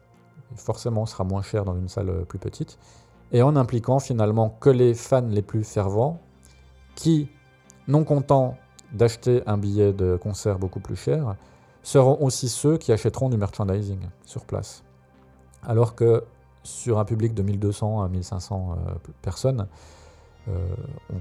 [0.56, 2.78] forcément sera moins cher dans une salle euh, plus petite,
[3.32, 6.20] et en impliquant finalement que les fans les plus fervents,
[6.94, 7.28] qui,
[7.86, 8.56] non contents
[8.92, 11.36] d'acheter un billet de concert beaucoup plus cher,
[11.82, 14.82] seront aussi ceux qui achèteront du merchandising sur place.
[15.62, 16.24] Alors que
[16.62, 19.66] sur un public de 1200 à 1500 euh, personnes,
[20.48, 20.52] euh,
[21.12, 21.16] on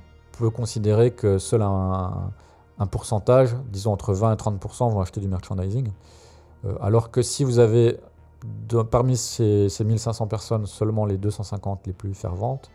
[0.45, 2.31] considérer que seul un,
[2.79, 5.89] un pourcentage, disons entre 20 et 30%, vont acheter du merchandising.
[6.65, 7.99] Euh, alors que si vous avez
[8.91, 12.69] parmi ces, ces 1500 personnes seulement les 250 les plus ferventes,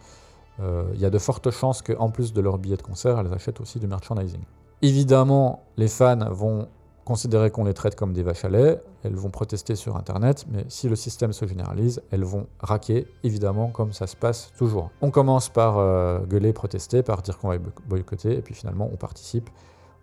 [0.60, 3.32] euh, il y a de fortes chances qu'en plus de leur billet de concert, elles
[3.32, 4.42] achètent aussi du merchandising.
[4.82, 6.68] Évidemment, les fans vont
[7.05, 10.64] considérer qu'on les traite comme des vaches à lait, elles vont protester sur Internet, mais
[10.68, 14.90] si le système se généralise, elles vont raquer, évidemment, comme ça se passe toujours.
[15.00, 18.96] On commence par euh, gueuler, protester, par dire qu'on va boycotter, et puis finalement, on
[18.96, 19.50] participe.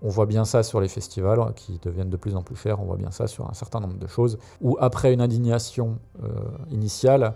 [0.02, 2.80] On voit bien ça sur les festivals euh, qui deviennent de plus en plus chers,
[2.82, 6.30] on voit bien ça sur un certain nombre de choses, où après une indignation euh,
[6.70, 7.34] initiale,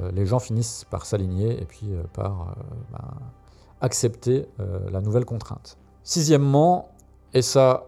[0.00, 2.54] euh, les gens finissent par s'aligner et puis par
[2.90, 3.04] ben,
[3.80, 4.46] accepter
[4.90, 5.76] la nouvelle contrainte.
[6.02, 6.90] Sixièmement,
[7.34, 7.84] et ça,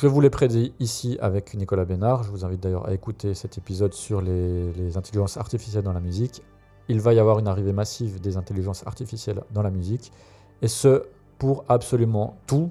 [0.00, 2.22] Je vous l'ai prédit ici avec Nicolas Bénard.
[2.22, 6.44] Je vous invite d'ailleurs à écouter cet épisode sur les, intelligences artificielles dans la musique.
[6.88, 10.12] Il va y avoir une arrivée massive des intelligences artificielles dans la musique.
[10.62, 11.02] Et ce,
[11.38, 12.70] pour absolument tout.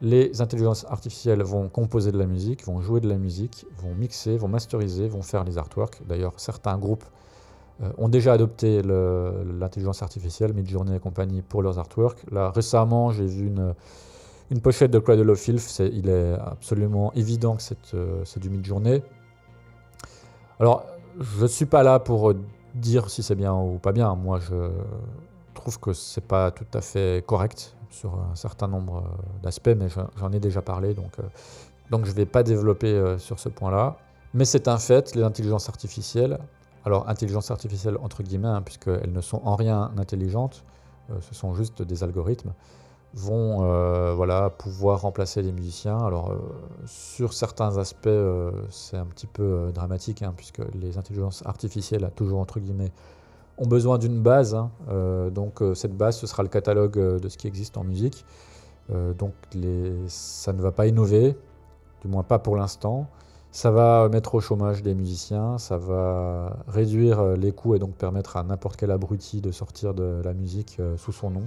[0.00, 4.36] Les intelligences artificielles vont composer de la musique, vont jouer de la musique, vont mixer,
[4.36, 6.06] vont masteriser, vont faire les artworks.
[6.06, 7.04] D'ailleurs, certains groupes
[7.82, 12.22] euh, ont déjà adopté l'intelligence artificielle, Midjourney et compagnie, pour leurs artworks.
[12.30, 13.74] Là, récemment, j'ai vu une
[14.52, 19.02] une pochette de Cradle of Filth, il est absolument évident que c'est euh, du mid-journée.
[20.60, 20.84] Alors,
[21.18, 22.34] je ne suis pas là pour
[22.74, 24.14] dire si c'est bien ou pas bien.
[24.14, 24.70] Moi, je
[25.54, 29.88] trouve que c'est pas tout à fait correct sur un certain nombre euh, d'aspects, mais
[30.16, 31.22] j'en ai déjà parlé, donc, euh,
[31.90, 33.96] donc je ne vais pas développer sur ce point-là.
[34.34, 36.38] Mais c'est un fait, les intelligences artificielles,
[36.84, 40.62] alors intelligence artificielle entre guillemets, hein, puisqu'elles ne sont en rien intelligentes,
[41.20, 42.52] ce sont juste des algorithmes,
[43.14, 45.98] vont euh, voilà, pouvoir remplacer les musiciens.
[45.98, 46.38] Alors, euh,
[46.86, 52.40] sur certains aspects, euh, c'est un petit peu dramatique, hein, puisque les intelligences artificielles, toujours
[52.40, 52.92] entre guillemets,
[53.58, 54.54] ont besoin d'une base.
[54.54, 54.70] Hein.
[55.30, 58.24] donc, cette base, ce sera le catalogue de ce qui existe en musique.
[58.88, 59.34] donc,
[60.08, 61.36] ça ne va pas innover,
[62.00, 63.08] du moins pas pour l'instant.
[63.50, 68.38] Ça va mettre au chômage des musiciens, ça va réduire les coûts et donc permettre
[68.38, 71.44] à n'importe quel abruti de sortir de la musique sous son nom.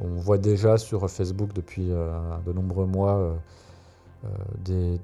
[0.00, 2.10] On voit déjà sur Facebook depuis euh,
[2.46, 3.34] de nombreux mois euh,
[4.24, 4.96] euh,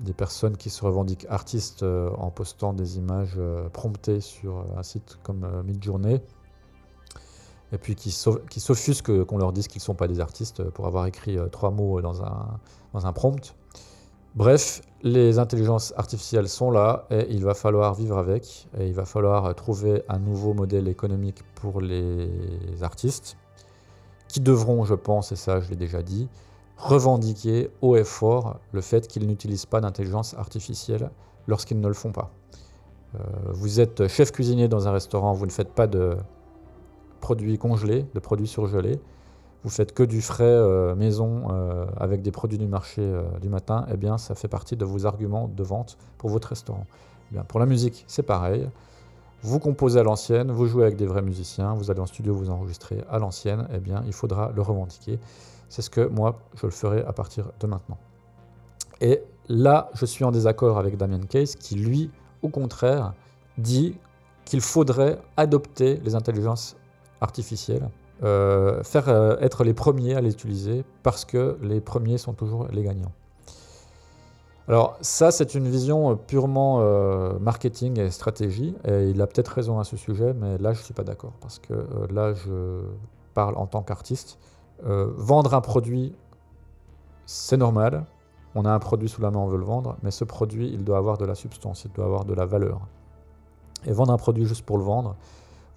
[0.00, 3.38] des, personnes qui se revendiquent artistes en postant des images
[3.72, 6.20] promptées sur un site comme Midjourney.
[7.72, 11.06] Et puis qui, s'offusquent qu'on leur dise qu'ils ne sont pas des artistes pour avoir
[11.06, 12.60] écrit trois mots dans un,
[12.92, 13.54] dans un prompt.
[14.34, 18.68] Bref, les intelligences artificielles sont là et il va falloir vivre avec.
[18.78, 22.28] Et il va falloir trouver un nouveau modèle économique pour les
[22.82, 23.38] artistes
[24.32, 26.26] qui devront, je pense, et ça je l'ai déjà dit,
[26.78, 31.10] revendiquer haut et fort le fait qu'ils n'utilisent pas d'intelligence artificielle
[31.46, 32.32] lorsqu'ils ne le font pas.
[33.14, 33.18] Euh,
[33.50, 36.16] vous êtes chef cuisinier dans un restaurant, vous ne faites pas de
[37.20, 38.98] produits congelés, de produits surgelés,
[39.64, 43.06] vous faites que du frais euh, maison euh, avec des produits du marché
[43.42, 46.86] du matin, eh bien ça fait partie de vos arguments de vente pour votre restaurant.
[47.30, 48.66] Eh bien, pour la musique, c'est pareil.
[49.44, 52.48] Vous composez à l'ancienne, vous jouez avec des vrais musiciens, vous allez en studio vous
[52.48, 55.18] enregistrer à l'ancienne, eh bien il faudra le revendiquer.
[55.68, 57.98] C'est ce que moi je le ferai à partir de maintenant.
[59.00, 62.10] Et là, je suis en désaccord avec Damien Case qui lui,
[62.42, 63.14] au contraire,
[63.58, 63.96] dit
[64.44, 66.76] qu'il faudrait adopter les intelligences
[67.20, 67.90] artificielles,
[68.22, 72.68] euh, faire euh, être les premiers à les utiliser parce que les premiers sont toujours
[72.70, 73.12] les gagnants.
[74.68, 79.48] Alors ça, c'est une vision euh, purement euh, marketing et stratégie, et il a peut-être
[79.48, 82.32] raison à ce sujet, mais là, je ne suis pas d'accord, parce que euh, là,
[82.32, 82.80] je
[83.34, 84.38] parle en tant qu'artiste.
[84.82, 86.14] vendre un produit,
[87.26, 88.04] c'est normal.
[88.54, 90.84] On a un produit sous la main, on veut le vendre, mais ce produit, il
[90.84, 92.80] doit avoir de la substance, il doit avoir de la valeur.
[93.86, 95.16] Et vendre un produit juste pour le vendre,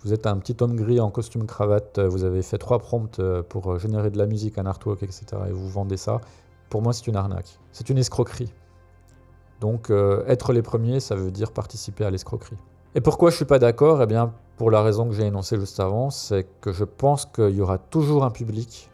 [0.03, 3.79] vous êtes un petit homme gris en costume cravate, vous avez fait trois prompts pour
[3.79, 6.19] générer de la musique, un artwork, etc., et vous vendez ça,
[6.69, 7.57] pour moi, c'est une arnaque.
[7.71, 8.51] C'est une escroquerie.
[9.61, 12.57] Donc euh, être les premiers, ça veut dire participer à l'escroquerie.
[12.95, 14.01] Et pourquoi je suis pas d'accord?
[14.01, 17.51] Eh bien, pour la raison que j'ai énoncée juste avant, c'est que je pense qu'il
[17.51, 18.89] y aura toujours un public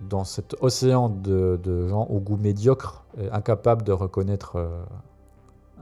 [0.00, 4.84] dans cet océan de, gens au goût médiocre, et incapables de reconnaître euh,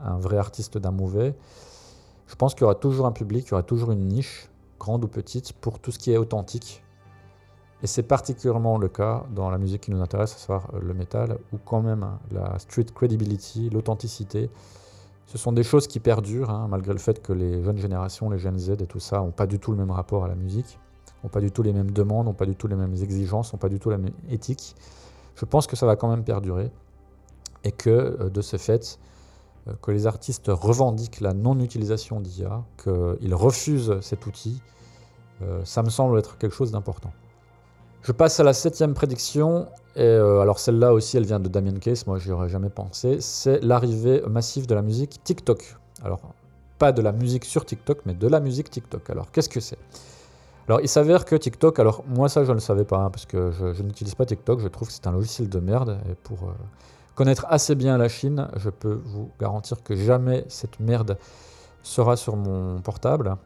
[0.04, 1.34] un vrai artiste d'un mauvais.
[2.26, 4.48] Je pense qu'il y aura toujours un public, il y aura toujours une niche,
[4.78, 6.83] grande ou petite, pour tout ce qui est authentique,
[7.84, 10.94] et c'est particulièrement le cas dans la musique qui nous intéresse, à savoir euh, le
[10.94, 14.48] métal, où quand même la street credibility, l'authenticité,
[15.26, 18.38] ce sont des choses qui perdurent, hein, malgré le fait que les jeunes générations, les
[18.38, 20.78] jeunes Z et tout ça, n'ont pas du tout le même rapport à la musique,
[21.22, 23.58] n'ont pas du tout les mêmes demandes, n'ont pas du tout les mêmes exigences, n'ont
[23.58, 24.74] pas du tout la même éthique.
[25.36, 26.70] Je pense que ça va quand même perdurer,
[27.64, 28.98] et que euh, de ce fait,
[29.68, 34.62] euh, que les artistes revendiquent la non-utilisation d'IA, qu'ils refusent cet outil,
[35.64, 37.12] ça me semble être quelque chose d'important.
[38.04, 39.66] Je passe à la septième prédiction.
[39.96, 43.16] Et euh, alors celle-là aussi, elle vient de Damien Case, moi j'y aurais jamais pensé.
[43.20, 45.76] C'est l'arrivée massive de la musique TikTok.
[46.04, 46.20] Alors
[46.78, 49.08] pas de la musique sur TikTok, mais de la musique TikTok.
[49.08, 49.78] Alors qu'est-ce que c'est?
[50.68, 53.24] Alors il s'avère que TikTok, alors moi ça je ne le savais pas, hein, parce
[53.24, 55.98] que je, n'utilise pas TikTok, je trouve que c'est un logiciel de merde.
[56.10, 56.52] Et pour euh,
[57.14, 61.16] connaître assez bien la Chine, je peux vous garantir que jamais cette merde
[61.82, 63.36] sera sur mon portable.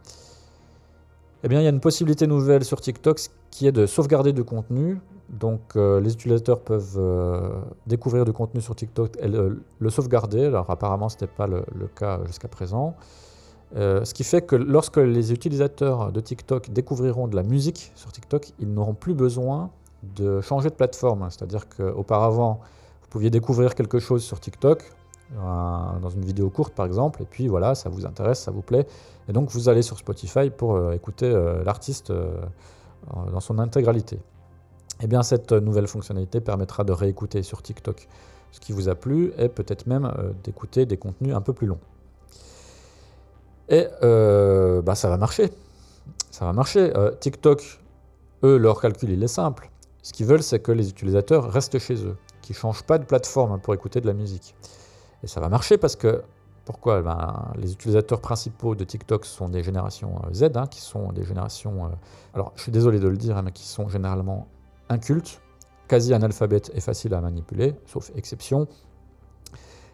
[1.45, 3.20] Eh bien, il y a une possibilité nouvelle sur TikTok
[3.51, 4.99] qui est de sauvegarder du contenu.
[5.28, 10.47] Donc, euh, les utilisateurs peuvent euh, découvrir du contenu sur TikTok et le, sauvegarder.
[10.47, 11.62] Alors, apparemment, ce n'était pas le,
[11.95, 12.97] cas jusqu'à présent.
[13.76, 18.11] Euh, ce qui fait que lorsque les utilisateurs de TikTok découvriront de la musique sur
[18.11, 19.70] TikTok, ils n'auront plus besoin
[20.16, 21.28] de changer de plateforme.
[21.30, 24.91] C'est-à-dire qu'auparavant, vous Vous pouviez découvrir quelque chose sur TikTok,
[25.35, 28.87] dans une vidéo courte par exemple, et puis voilà, ça vous intéresse, ça vous plaît,
[29.29, 32.35] et donc vous allez sur Spotify pour euh, écouter euh, l'artiste euh,
[33.31, 34.18] dans son intégralité.
[35.01, 38.09] Eh bien cette nouvelle fonctionnalité permettra de réécouter sur TikTok
[38.51, 40.11] ce qui vous a plu et peut-être même
[40.43, 41.79] d'écouter des contenus un peu plus longs.
[43.68, 45.53] Et bah, ça va marcher.
[46.31, 46.91] Ça va marcher.
[47.20, 47.62] TikTok,
[48.43, 49.70] eux, leur calcul, il est simple.
[50.03, 53.05] Ce qu'ils veulent, c'est que les utilisateurs restent chez eux, qu'ils ne changent pas de
[53.05, 54.55] plateforme pour écouter de la musique.
[55.23, 56.23] Et ça va marcher parce que,
[56.64, 57.03] pourquoi?
[57.03, 61.25] Ben, Les utilisateurs principaux de TikTok sont des générations euh, Z, hein, qui sont des
[61.25, 61.89] générations, euh,
[62.35, 64.47] alors je suis désolé de le dire, hein, mais qui sont généralement
[64.89, 65.41] incultes,
[65.89, 68.69] quasi analphabètes et faciles à manipuler, sauf exception.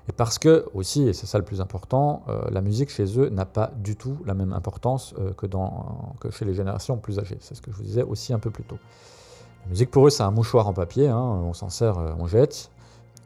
[0.09, 3.31] Et parce que, aussi, et c'est ça le plus important, euh, la musique chez eux
[3.31, 7.39] n'a pas du tout la même importance que chez les générations plus âgées.
[7.41, 8.79] C'est ce que je vous disais aussi un peu plus tôt.
[9.65, 12.71] La musique pour eux, c'est un mouchoir en papier, hein, on s'en sert, on jette.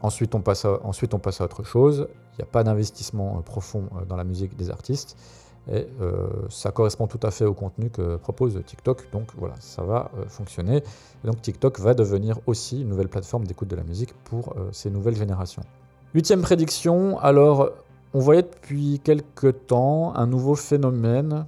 [0.00, 2.08] Ensuite on, passe à, autre chose.
[2.32, 5.16] Il n'y a pas d'investissement euh, profond euh, dans la musique des artistes.
[5.70, 9.10] Et euh, ça correspond tout à fait au contenu que propose TikTok.
[9.12, 10.76] Donc voilà, ça va fonctionner.
[10.78, 14.88] Et donc TikTok va devenir aussi une nouvelle plateforme d'écoute de la musique pour ces
[14.88, 15.62] nouvelles générations.
[16.14, 17.68] Huitième prédiction, alors
[18.14, 21.46] on voyait depuis quelques temps un nouveau phénomène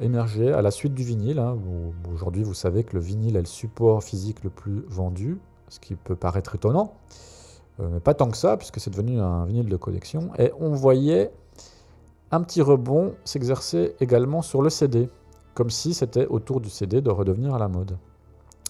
[0.00, 1.40] émerger à la suite du vinyle.
[1.40, 1.56] Hein.
[2.14, 5.38] Aujourd'hui, vous savez que le vinyle est le support physique le plus vendu,
[5.70, 6.94] ce qui peut paraître étonnant.
[7.80, 10.30] Euh, mais pas tant que ça, puisque c'est devenu un vinyle de collection.
[10.38, 11.30] Et on voyait
[12.30, 15.08] un petit rebond s'exercer également sur le CD,
[15.54, 17.96] comme si c'était autour du CD de redevenir à la mode.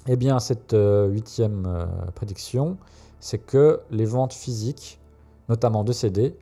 [0.07, 2.77] Eh bien, cette euh, huitième euh, prédiction,
[3.21, 5.01] c'est que les ventes physiques,
[5.49, 6.37] notamment de CD,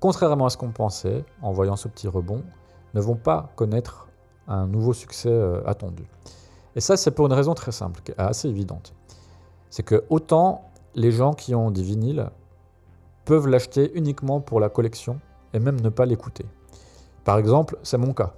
[0.00, 2.42] contrairement à ce qu'on pensait en voyant ce petit rebond,
[2.94, 4.08] ne vont pas connaître
[4.48, 5.32] un nouveau succès
[5.66, 6.04] attendu.
[6.76, 8.94] Et ça, c'est pour une raison très simple, assez évidente.
[9.70, 12.30] C'est que autant les gens qui ont des vinyles
[13.26, 15.20] peuvent l'acheter uniquement pour la collection
[15.52, 16.46] et même ne pas l'écouter.
[17.22, 18.34] Par exemple, c'est mon cas.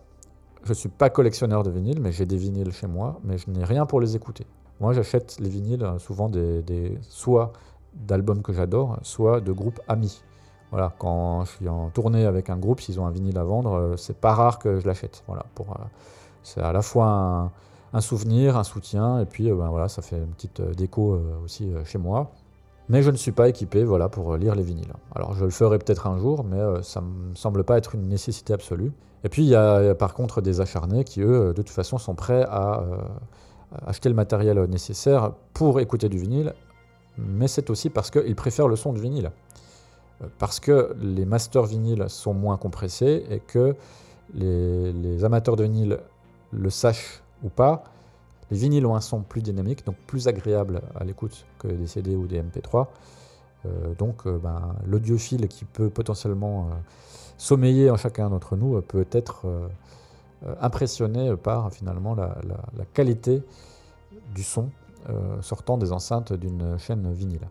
[0.65, 3.49] Je ne suis pas collectionneur de vinyles, mais j'ai des vinyles chez moi, mais je
[3.49, 4.45] n'ai rien pour les écouter.
[4.81, 7.53] Moi, j'achète les vinyles euh, souvent des, soit
[7.95, 10.23] d'albums que j'adore, soit de groupes amis.
[10.71, 13.73] Voilà, quand je suis en tournée avec un groupe, s'ils ont un vinyle à vendre,
[13.73, 15.23] euh, c'est pas rare que je l'achète.
[15.29, 15.85] Voilà, pour, euh,
[16.43, 17.53] c'est à la fois
[17.93, 21.99] un, souvenir, un soutien, et puis ben voilà, ça fait une petite déco aussi chez
[21.99, 22.31] moi.
[22.89, 24.93] Mais je ne suis pas équipé voilà, pour lire les vinyles.
[25.15, 27.95] Alors je le ferai peut-être un jour, mais euh, ça ne me semble pas être
[27.95, 28.93] une nécessité absolue.
[29.25, 32.15] Et puis il y a par contre des acharnés qui, eux, de toute façon, sont
[32.15, 32.97] prêts à euh,
[33.87, 36.55] acheter le matériel nécessaire pour écouter du vinyle,
[37.19, 39.33] mais c'est aussi parce qu'ils préfèrent le son du vinyle.
[40.23, 43.75] Euh, parce que les masters vinyles sont moins compressés et que
[44.35, 46.01] les amateurs de vinyle
[46.53, 47.83] le sachent ou pas,
[48.51, 52.17] les vinyles ont un son plus dynamique, donc plus agréable à l'écoute que des CD
[52.17, 52.87] ou des MP3.
[53.67, 56.75] Euh, donc euh, ben, l'audiophile qui peut potentiellement euh,
[57.37, 59.47] sommeiller en chacun d'entre nous peut être
[60.61, 62.35] impressionné par finalement la,
[62.95, 63.43] qualité
[64.35, 64.71] du son
[65.41, 67.49] sortant des enceintes d'une chaîne vinyle.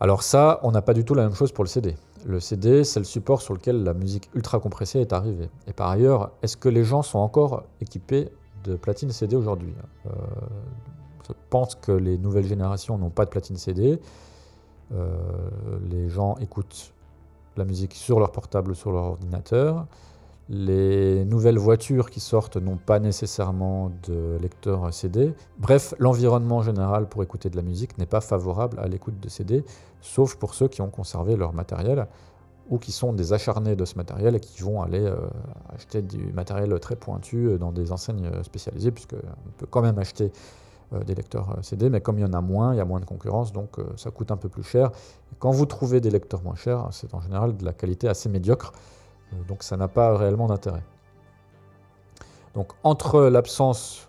[0.00, 1.94] Alors ça, on n'a pas du tout la même chose pour le CD.
[2.26, 5.48] Le CD, c'est le support sur lequel la musique ultra compressée est arrivée.
[5.66, 8.28] Et par ailleurs, est-ce que les gens sont encore équipés
[8.66, 9.74] de platine CD aujourd'hui.
[10.06, 10.10] Euh,
[11.28, 14.00] je pense que les nouvelles générations n'ont pas de platine CD.
[14.94, 15.16] Euh,
[15.90, 16.92] les gens écoutent
[17.56, 19.86] la musique sur leur portable, sur leur ordinateur.
[20.48, 25.34] Les nouvelles voitures qui sortent n'ont pas nécessairement de lecteur CD.
[25.58, 29.64] Bref, l'environnement général pour écouter de la musique n'est pas favorable à l'écoute de CD,
[30.00, 32.06] sauf pour ceux qui ont conservé leur matériel
[32.68, 35.16] ou qui sont des acharnés de ce matériel et qui vont aller euh,
[35.74, 39.18] acheter du matériel très pointu euh, dans des enseignes euh, spécialisées, puisqu'on
[39.56, 40.32] peut quand même acheter
[41.04, 43.04] des lecteurs CD, mais comme il y en a moins, il y a moins de
[43.04, 44.92] concurrence, donc ça coûte un peu plus cher.
[45.40, 48.70] quand vous trouvez des lecteurs moins chers, c'est en général de la qualité assez médiocre,
[49.48, 50.84] donc ça n'a pas réellement d'intérêt.
[52.54, 54.08] Donc entre l'absence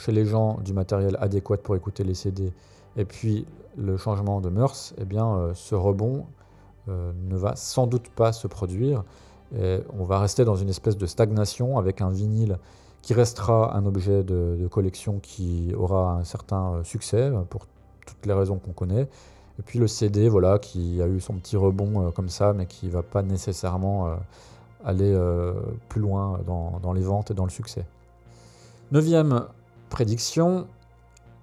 [0.00, 2.52] chez les gens du matériel adéquat pour écouter les CD
[2.96, 6.26] et puis le changement de mœurs, eh bien ce rebond
[6.88, 9.04] ne va sans doute pas se produire.
[9.52, 12.58] on va rester dans une espèce de stagnation avec un vinyle
[13.02, 17.66] qui restera un objet de, collection qui aura un certain euh, succès euh, pour
[18.06, 19.08] toutes les raisons qu'on connaît.
[19.58, 22.88] Et puis le CD, voilà, qui a eu son petit rebond comme ça, mais qui
[22.88, 24.16] va pas nécessairement
[24.86, 25.14] aller
[25.90, 27.84] plus loin dans les ventes et dans le succès.
[28.90, 29.44] Neuvième
[29.90, 30.66] prédiction,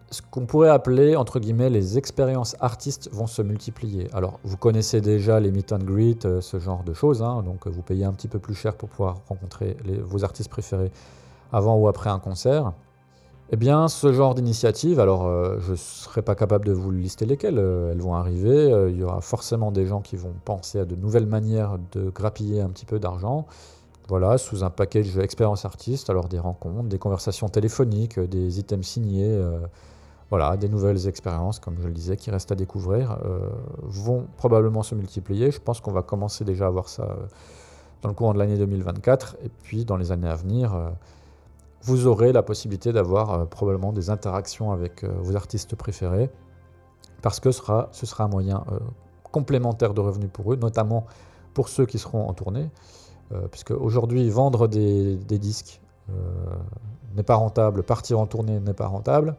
[0.10, 4.08] ce qu'on pourrait appeler, entre guillemets, les expériences artistes vont se multiplier.
[4.14, 7.68] Alors, vous connaissez déjà les meet and greet, euh, ce genre de choses, hein, donc
[7.68, 10.92] vous payez un petit peu plus cher pour pouvoir rencontrer vos artistes préférés
[11.52, 12.74] avant ou après un concert.
[13.50, 17.26] Eh bien, ce genre d'initiative, alors euh, je ne serai pas capable de vous lister
[17.26, 18.50] lesquelles, euh, elles vont arriver.
[18.50, 22.10] Euh, il y aura forcément des gens qui vont penser à de nouvelles manières de
[22.10, 23.46] grappiller un petit peu d'argent.
[24.10, 29.38] Voilà, sous un package expérience artiste, alors des rencontres, des conversations téléphoniques, des items signés,
[30.30, 33.18] voilà, des nouvelles expériences, comme je le disais, qui restent à découvrir,
[33.82, 35.52] vont probablement se multiplier.
[35.52, 37.16] Je pense qu'on va commencer déjà à voir ça
[38.02, 40.76] dans le courant de l'année 2024, et puis dans les années à venir
[41.88, 46.30] vous aurez la possibilité d'avoir euh, probablement des interactions avec euh, vos artistes préférés,
[47.22, 47.62] parce que ce
[48.06, 48.80] sera, un moyen euh,
[49.24, 51.06] complémentaire de revenus pour eux, notamment
[51.54, 52.70] pour ceux qui seront en tournée,
[53.52, 55.82] puisque aujourd'hui, vendre des, disques
[57.16, 59.36] n'est pas rentable, partir en tournée n'est pas rentable,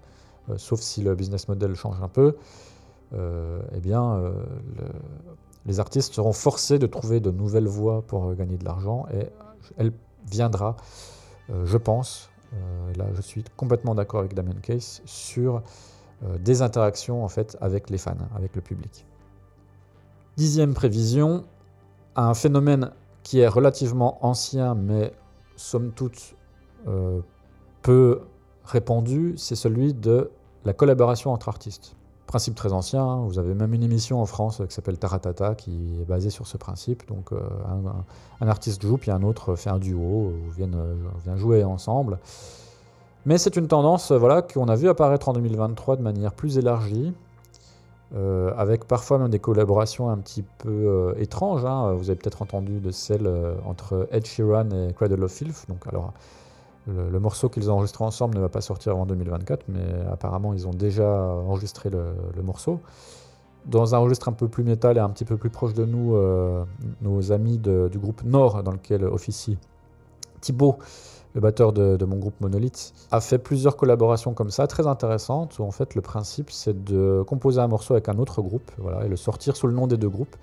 [0.57, 2.36] sauf si le business model change un peu,
[3.12, 4.22] eh bien,
[5.66, 9.28] les artistes seront forcés de trouver de nouvelles voies pour gagner de l'argent, et
[9.76, 9.92] elle
[10.30, 10.76] viendra
[11.51, 15.62] euh, je pense, euh, là je suis complètement d'accord avec Damien Case, sur
[16.24, 19.07] euh, des interactions en fait avec les fans, avec le public.
[20.36, 21.44] Dixième prévision,
[22.16, 22.92] un phénomène
[23.22, 25.12] qui est relativement ancien mais
[25.57, 26.34] somme toute
[27.82, 28.22] peu
[28.64, 30.30] répandu, c'est celui de
[30.69, 31.97] la collaboration entre artistes
[32.29, 33.03] principe très ancien.
[33.03, 33.25] Hein.
[33.27, 36.57] Vous avez même une émission en France qui s'appelle Taratata qui est basée sur ce
[36.57, 37.09] principe.
[37.09, 37.41] Donc euh,
[38.41, 40.95] un, artiste joue, puis un autre fait un duo, ou viennent, euh,
[41.25, 42.19] vient jouer ensemble.
[43.27, 47.12] Mais c'est une tendance voilà, qu'on a vu apparaître en 2023 de manière plus élargie,
[48.14, 51.64] euh, avec parfois même des collaborations un petit peu étranges.
[51.64, 51.95] Hein.
[51.95, 53.29] Vous avez peut-être entendu de celle
[53.64, 55.64] entre Ed Sheeran et Cradle of Filth.
[55.69, 56.12] Donc, alors,
[56.89, 60.66] le, morceau qu'ils ont enregistré ensemble ne va pas sortir avant 2024, mais apparemment ils
[60.66, 62.80] ont déjà enregistré le, morceau.
[63.66, 66.14] Dans un registre un peu plus métal et un petit peu plus proche de nous,
[66.14, 66.64] euh,
[67.03, 69.59] nos amis du groupe Nord, dans lequel officie
[70.41, 70.78] Thibaut,
[71.34, 75.64] le batteur de, mon groupe Monolith, a fait plusieurs collaborations comme ça, très intéressantes, où
[75.64, 79.09] en fait le principe c'est de composer un morceau avec un autre groupe, voilà, et
[79.09, 80.36] le sortir sous le nom des deux groupes.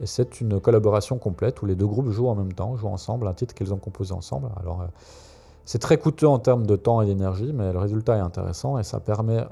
[0.00, 3.28] Et c'est une collaboration complète où les deux groupes jouent en même temps, jouent ensemble,
[3.28, 4.48] un titre qu'ils ont composé ensemble.
[4.60, 4.86] Alors, euh,
[5.64, 8.82] c'est très coûteux en termes de temps et d'énergie, mais le résultat est intéressant et
[8.82, 9.44] ça permet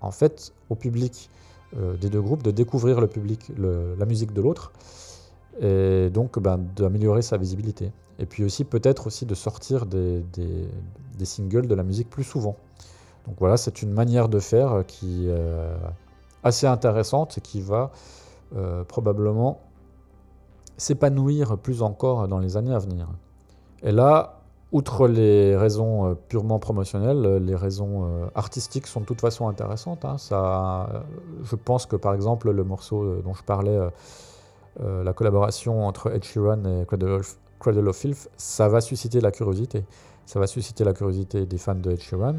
[0.00, 1.30] en fait au public
[1.76, 4.72] euh, des deux groupes de découvrir le public, la musique de l'autre
[5.60, 7.92] et donc ben, d'améliorer sa visibilité.
[8.18, 10.24] Et puis aussi peut-être aussi de sortir des,
[11.24, 12.56] singles de la musique plus souvent.
[13.26, 15.34] Donc voilà, c'est une manière de faire qui est
[16.44, 17.90] assez intéressante et qui va
[18.54, 19.60] euh, probablement
[20.76, 23.08] s'épanouir plus encore dans les années à venir.
[23.82, 24.43] Et là,
[24.74, 29.46] Outre les raisons euh, purement promotionnelles, euh, les raisons euh, artistiques sont de toute façon
[29.46, 30.04] intéressantes.
[30.04, 30.16] Hein.
[31.44, 33.78] Je pense que par exemple le morceau dont je parlais,
[34.80, 39.84] la collaboration entre Ed Sheeran et Cradle of, Filth, ça va susciter la curiosité.
[40.26, 42.38] Ça va susciter la curiosité des fans de Ed Sheeran,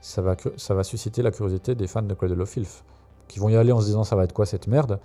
[0.00, 2.82] ça va, ça va susciter la curiosité des fans de Cradle of Filth,
[3.28, 5.00] qui vont y aller en se disant ça va être quoi cette merde?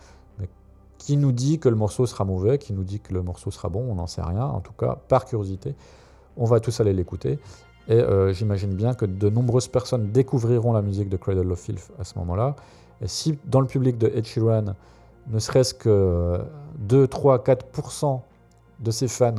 [0.98, 3.68] Qui nous dit que le morceau sera mauvais, qui nous dit que le morceau sera
[3.68, 5.76] bon, on n'en sait rien, en tout cas par curiosité
[6.40, 7.38] on va tous aller l'écouter.
[7.88, 11.92] Et euh, j'imagine bien que de nombreuses personnes découvriront la musique de Cradle of Filth
[12.00, 12.56] à ce moment-là.
[13.02, 14.76] Et si dans le public de Ed Sheeran,
[15.28, 16.40] ne serait-ce que
[16.80, 18.22] 2, 3, 4%
[18.80, 19.36] de ses fans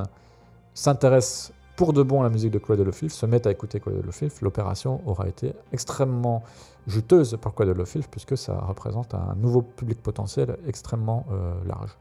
[0.74, 3.80] s'intéressent pour de bon à la musique de Cradle of Filth, se mettent à écouter
[3.80, 6.42] Cradle of Filth, l'opération aura été extrêmement
[6.86, 11.96] juteuse pour Cradle of Filth, puisque ça représente un nouveau public potentiel extrêmement euh, large.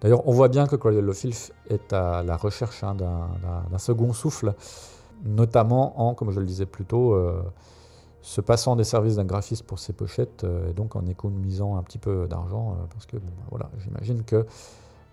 [0.00, 4.54] D'ailleurs, on voit bien que Cradle of est à la recherche hein, d'un second souffle,
[5.24, 7.42] notamment en, comme je le disais plus tôt, euh,
[8.22, 11.82] se passant des services d'un graphiste pour ses pochettes euh, et donc en économisant un
[11.82, 14.46] petit peu d'argent, euh, parce que bah, voilà, j'imagine que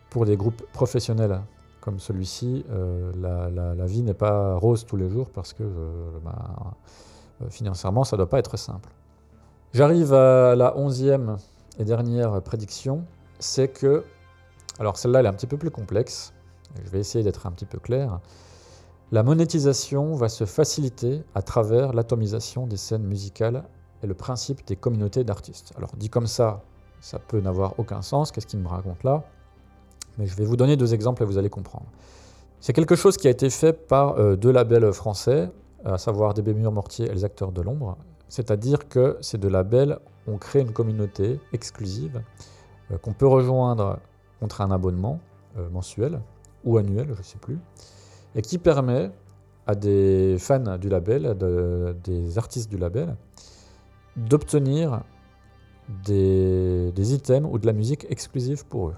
[0.10, 1.42] pour des groupes professionnels
[1.80, 2.64] comme celui-ci,
[3.20, 5.64] la, vie n'est pas rose tous les jours parce que
[6.24, 6.76] bah,
[7.50, 8.90] financièrement, ça ne doit pas être simple.
[9.74, 11.38] J'arrive à la onzième
[11.80, 13.04] et dernière prédiction,
[13.40, 14.04] c'est que
[14.80, 16.34] alors celle-là, elle est un petit peu plus complexe.
[16.84, 18.20] Je vais essayer d'être un petit peu clair.
[19.12, 23.66] La monétisation va se faciliter à travers l'atomisation des scènes musicales
[24.04, 25.74] et le principe des communautés d'artistes.
[25.78, 26.64] Alors dit comme ça,
[27.02, 28.32] ça peut n'avoir aucun sens.
[28.32, 29.24] Qu'est-ce qu'il me raconte là?
[30.18, 31.86] Mais je vais vous donner deux exemples et vous allez comprendre.
[32.60, 35.50] C'est quelque chose qui a été fait par euh, deux labels français,
[35.84, 37.98] à savoir DB Mur Mortier et les acteurs de l'ombre.
[38.30, 42.22] C'est-à-dire que ces deux labels ont créé une communauté exclusive
[42.92, 44.00] euh, qu'on peut rejoindre
[44.42, 45.20] contre un abonnement
[45.58, 46.20] euh, mensuel
[46.66, 47.58] ou annuel, je ne sais plus,
[48.36, 49.12] et qui permet
[49.68, 51.38] à des fans du label,
[52.04, 53.16] des artistes du label,
[54.18, 55.04] d'obtenir
[56.06, 58.96] des, items ou de la musique exclusive pour eux.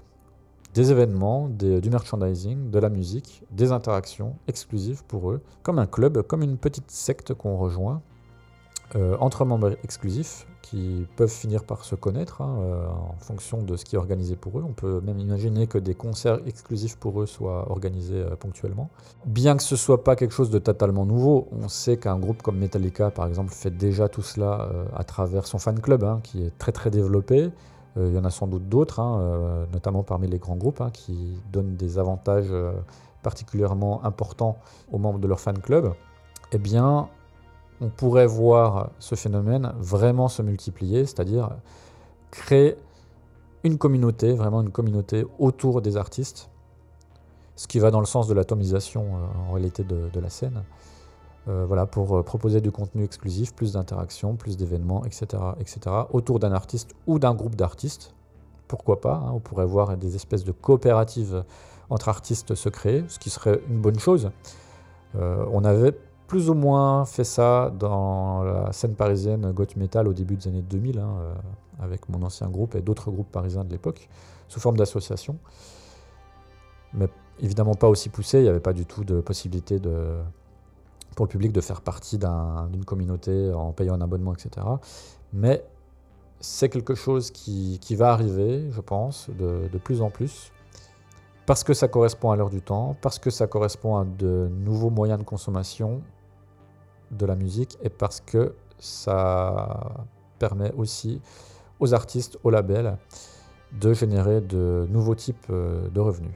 [0.72, 6.22] Des événements, du merchandising, de la musique, des interactions exclusives pour eux, comme un club,
[6.22, 8.02] comme une petite secte qu'on rejoint
[8.96, 13.76] euh, entre membres exclusifs qui peuvent finir par se connaître hein, euh, en fonction de
[13.76, 14.64] ce qui est organisé pour eux.
[14.64, 18.90] On peut même imaginer que des concerts exclusifs pour eux soient organisés euh, ponctuellement.
[19.26, 22.56] Bien que ce soit pas quelque chose de totalement nouveau, on sait qu'un groupe comme
[22.56, 26.56] Metallica, par exemple, fait déjà tout cela à travers son fan club, hein, qui est
[26.56, 27.50] très très développé.
[27.96, 31.74] il y en a sans doute d'autres, hein, notamment parmi les grands groupes, qui donnent
[31.74, 32.52] des avantages
[33.22, 34.58] particulièrement importants
[34.92, 35.94] aux membres de leur fan club.
[36.52, 37.08] Eh bien,
[37.84, 41.50] on pourrait voir ce phénomène vraiment se multiplier, c'est-à-dire
[42.30, 42.76] créer
[43.62, 46.48] une communauté, vraiment une communauté autour des artistes,
[47.56, 50.62] ce qui va dans le sens de l'atomisation euh, en réalité de, la scène,
[51.48, 55.80] euh, voilà, pour euh, proposer du contenu exclusif, plus d'interactions, plus d'événements, etc., etc.,
[56.10, 58.14] autour d'un artiste ou d'un groupe d'artistes.
[58.66, 61.44] Pourquoi pas hein, On pourrait voir des espèces de coopératives
[61.90, 64.30] entre artistes se créer, ce qui serait une bonne chose.
[65.14, 65.94] on avait
[66.26, 70.62] plus ou moins fait ça dans la scène parisienne goth metal au début des années
[70.62, 71.34] 2000, hein, euh,
[71.80, 74.08] avec mon ancien groupe et d'autres groupes parisiens de l'époque,
[74.48, 75.36] sous forme d'association.
[76.94, 77.08] Mais
[77.40, 80.16] évidemment pas aussi poussé, il n'y avait pas du tout de possibilité de,
[81.16, 84.66] pour le public de faire partie d'une communauté en payant un abonnement, etc.
[85.32, 85.64] Mais
[86.40, 90.52] c'est quelque chose qui, va arriver, je pense, de, de plus en plus
[91.46, 94.90] parce que ça correspond à l'heure du temps, parce que ça correspond à de nouveaux
[94.90, 96.02] moyens de consommation
[97.10, 100.06] de la musique et parce que ça
[100.38, 101.20] permet aussi
[101.80, 102.96] aux artistes, aux labels,
[103.72, 106.34] de générer de nouveaux types euh, de revenus.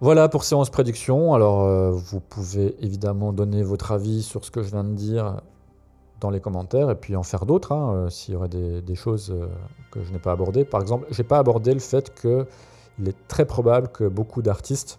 [0.00, 1.34] Voilà pour Séance Prédiction.
[1.34, 5.40] Alors, euh, vous pouvez évidemment donner votre avis sur ce que je viens de dire
[6.20, 9.34] dans les commentaires et puis en faire d'autres hein, euh, s'il y aurait des, choses
[9.90, 10.64] que je n'ai pas abordées.
[10.64, 12.10] Par exemple, je n'ai pas abordé le fait
[12.98, 14.98] qu'il est très probable que beaucoup d'artistes,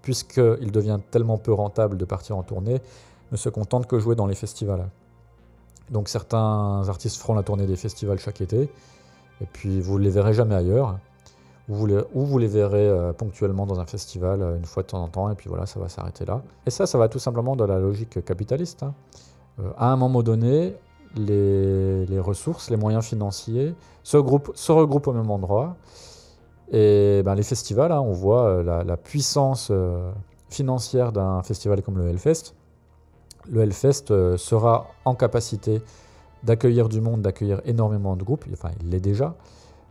[0.00, 2.80] puisqu'il devient tellement peu rentable de partir en tournée,
[3.30, 4.88] ne se contentent que jouer dans les festivals.
[5.90, 8.62] Donc certains artistes feront la tournée des festivals chaque été,
[9.40, 10.98] et puis vous ne les verrez jamais ailleurs,
[11.68, 15.08] ou vous les, verrez euh, ponctuellement dans un festival euh, une fois de temps en
[15.08, 16.42] temps, et puis voilà, ça va s'arrêter là.
[16.66, 18.82] Et ça, ça va tout simplement de la logique capitaliste.
[18.82, 18.94] Hein.
[19.60, 20.74] Euh, à un moment donné,
[21.14, 25.76] les, ressources, les moyens financiers se regroupent au même endroit,
[26.72, 29.70] et ben, les festivals, hein, on voit la, la puissance
[30.48, 32.54] financière d'un festival comme le Hellfest,
[33.50, 35.82] le Hellfest euh, sera en capacité
[36.42, 39.34] d'accueillir du monde, d'accueillir énormément de groupes, enfin il l'est déjà.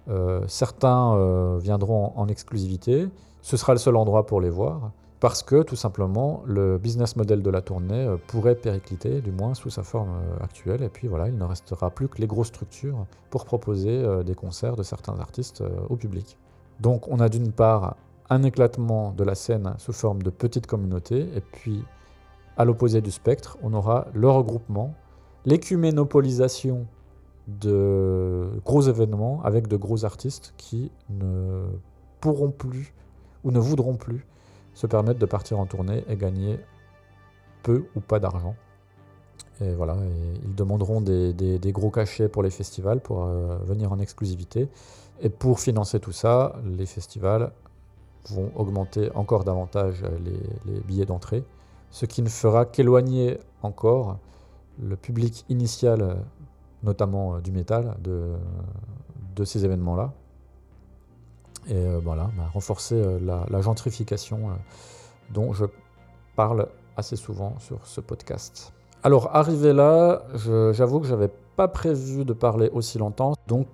[0.09, 3.07] Euh, certains euh, viendront en exclusivité,
[3.41, 7.43] ce sera le seul endroit pour les voir, parce que tout simplement le business model
[7.43, 10.09] de la tournée pourrait péricliter, du moins sous sa forme
[10.41, 14.33] actuelle, et puis voilà, il ne restera plus que les grosses structures pour proposer des
[14.33, 16.37] concerts de certains artistes au public.
[16.81, 17.95] Donc on a d'une part
[18.29, 21.83] un éclatement de la scène sous forme de petites communautés, et puis
[22.57, 24.95] à l'opposé du spectre, on aura le regroupement,
[25.45, 26.87] l'écuménopolisation
[27.47, 31.65] de gros événements avec de gros artistes qui ne
[32.19, 32.93] pourront plus
[33.43, 34.25] ou ne voudront plus
[34.73, 36.59] se permettre de partir en tournée et gagner
[37.61, 38.55] peu ou pas d'argent.
[39.61, 39.95] Et voilà,
[40.43, 44.67] ils demanderont des, gros cachets pour les festivals pour euh, venir en exclusivité.
[45.21, 47.51] Et pour financer tout ça, les festivals
[48.29, 50.03] vont augmenter encore davantage
[50.65, 51.43] les billets d'entrée
[51.91, 54.17] ce qui ne fera qu'éloigner encore
[54.81, 56.17] le public initial,
[56.83, 60.13] notamment euh, du métal, de, ces événements-là.
[61.67, 64.51] Et euh, voilà, bah, renforcer la, gentrification
[65.31, 65.65] dont je
[66.35, 68.71] parle assez souvent sur ce podcast.
[69.03, 70.23] Alors, arrivé là,
[70.73, 73.33] j'avoue que je n'avais pas prévu de parler aussi longtemps.
[73.47, 73.67] Donc,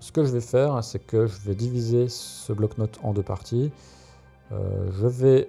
[0.00, 3.70] ce que je vais faire, c'est que je vais diviser ce bloc-notes en deux parties.
[4.50, 5.48] je vais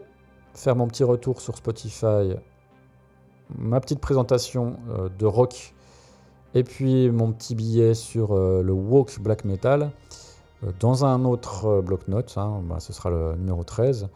[0.55, 2.36] faire mon petit retour sur Spotify,
[3.57, 5.73] ma petite présentation euh, de rock,
[6.53, 9.91] et puis mon petit billet sur euh, le Walk Black Metal.
[10.63, 14.09] Euh, dans un autre bloc-notes, hein, bah, ce sera le numéro 13,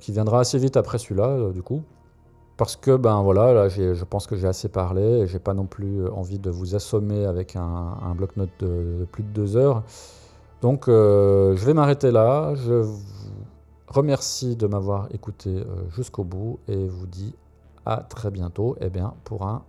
[0.00, 1.82] qui viendra assez vite après celui-là, du coup.
[2.58, 5.64] Parce que ben voilà, là je pense que j'ai assez parlé et j'ai pas non
[5.64, 9.84] plus envie de vous assommer avec un, bloc-notes de, plus de deux heures.
[10.60, 12.54] Donc je vais m'arrêter là.
[12.56, 12.84] Je
[13.88, 17.34] remercie de m'avoir écouté euh, jusqu'au bout et vous dis
[17.86, 19.62] à très bientôt eh bien, pour un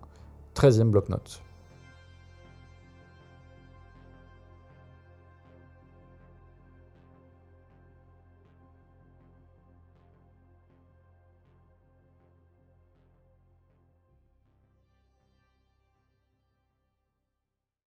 [0.56, 1.42] 13e bloc-notes.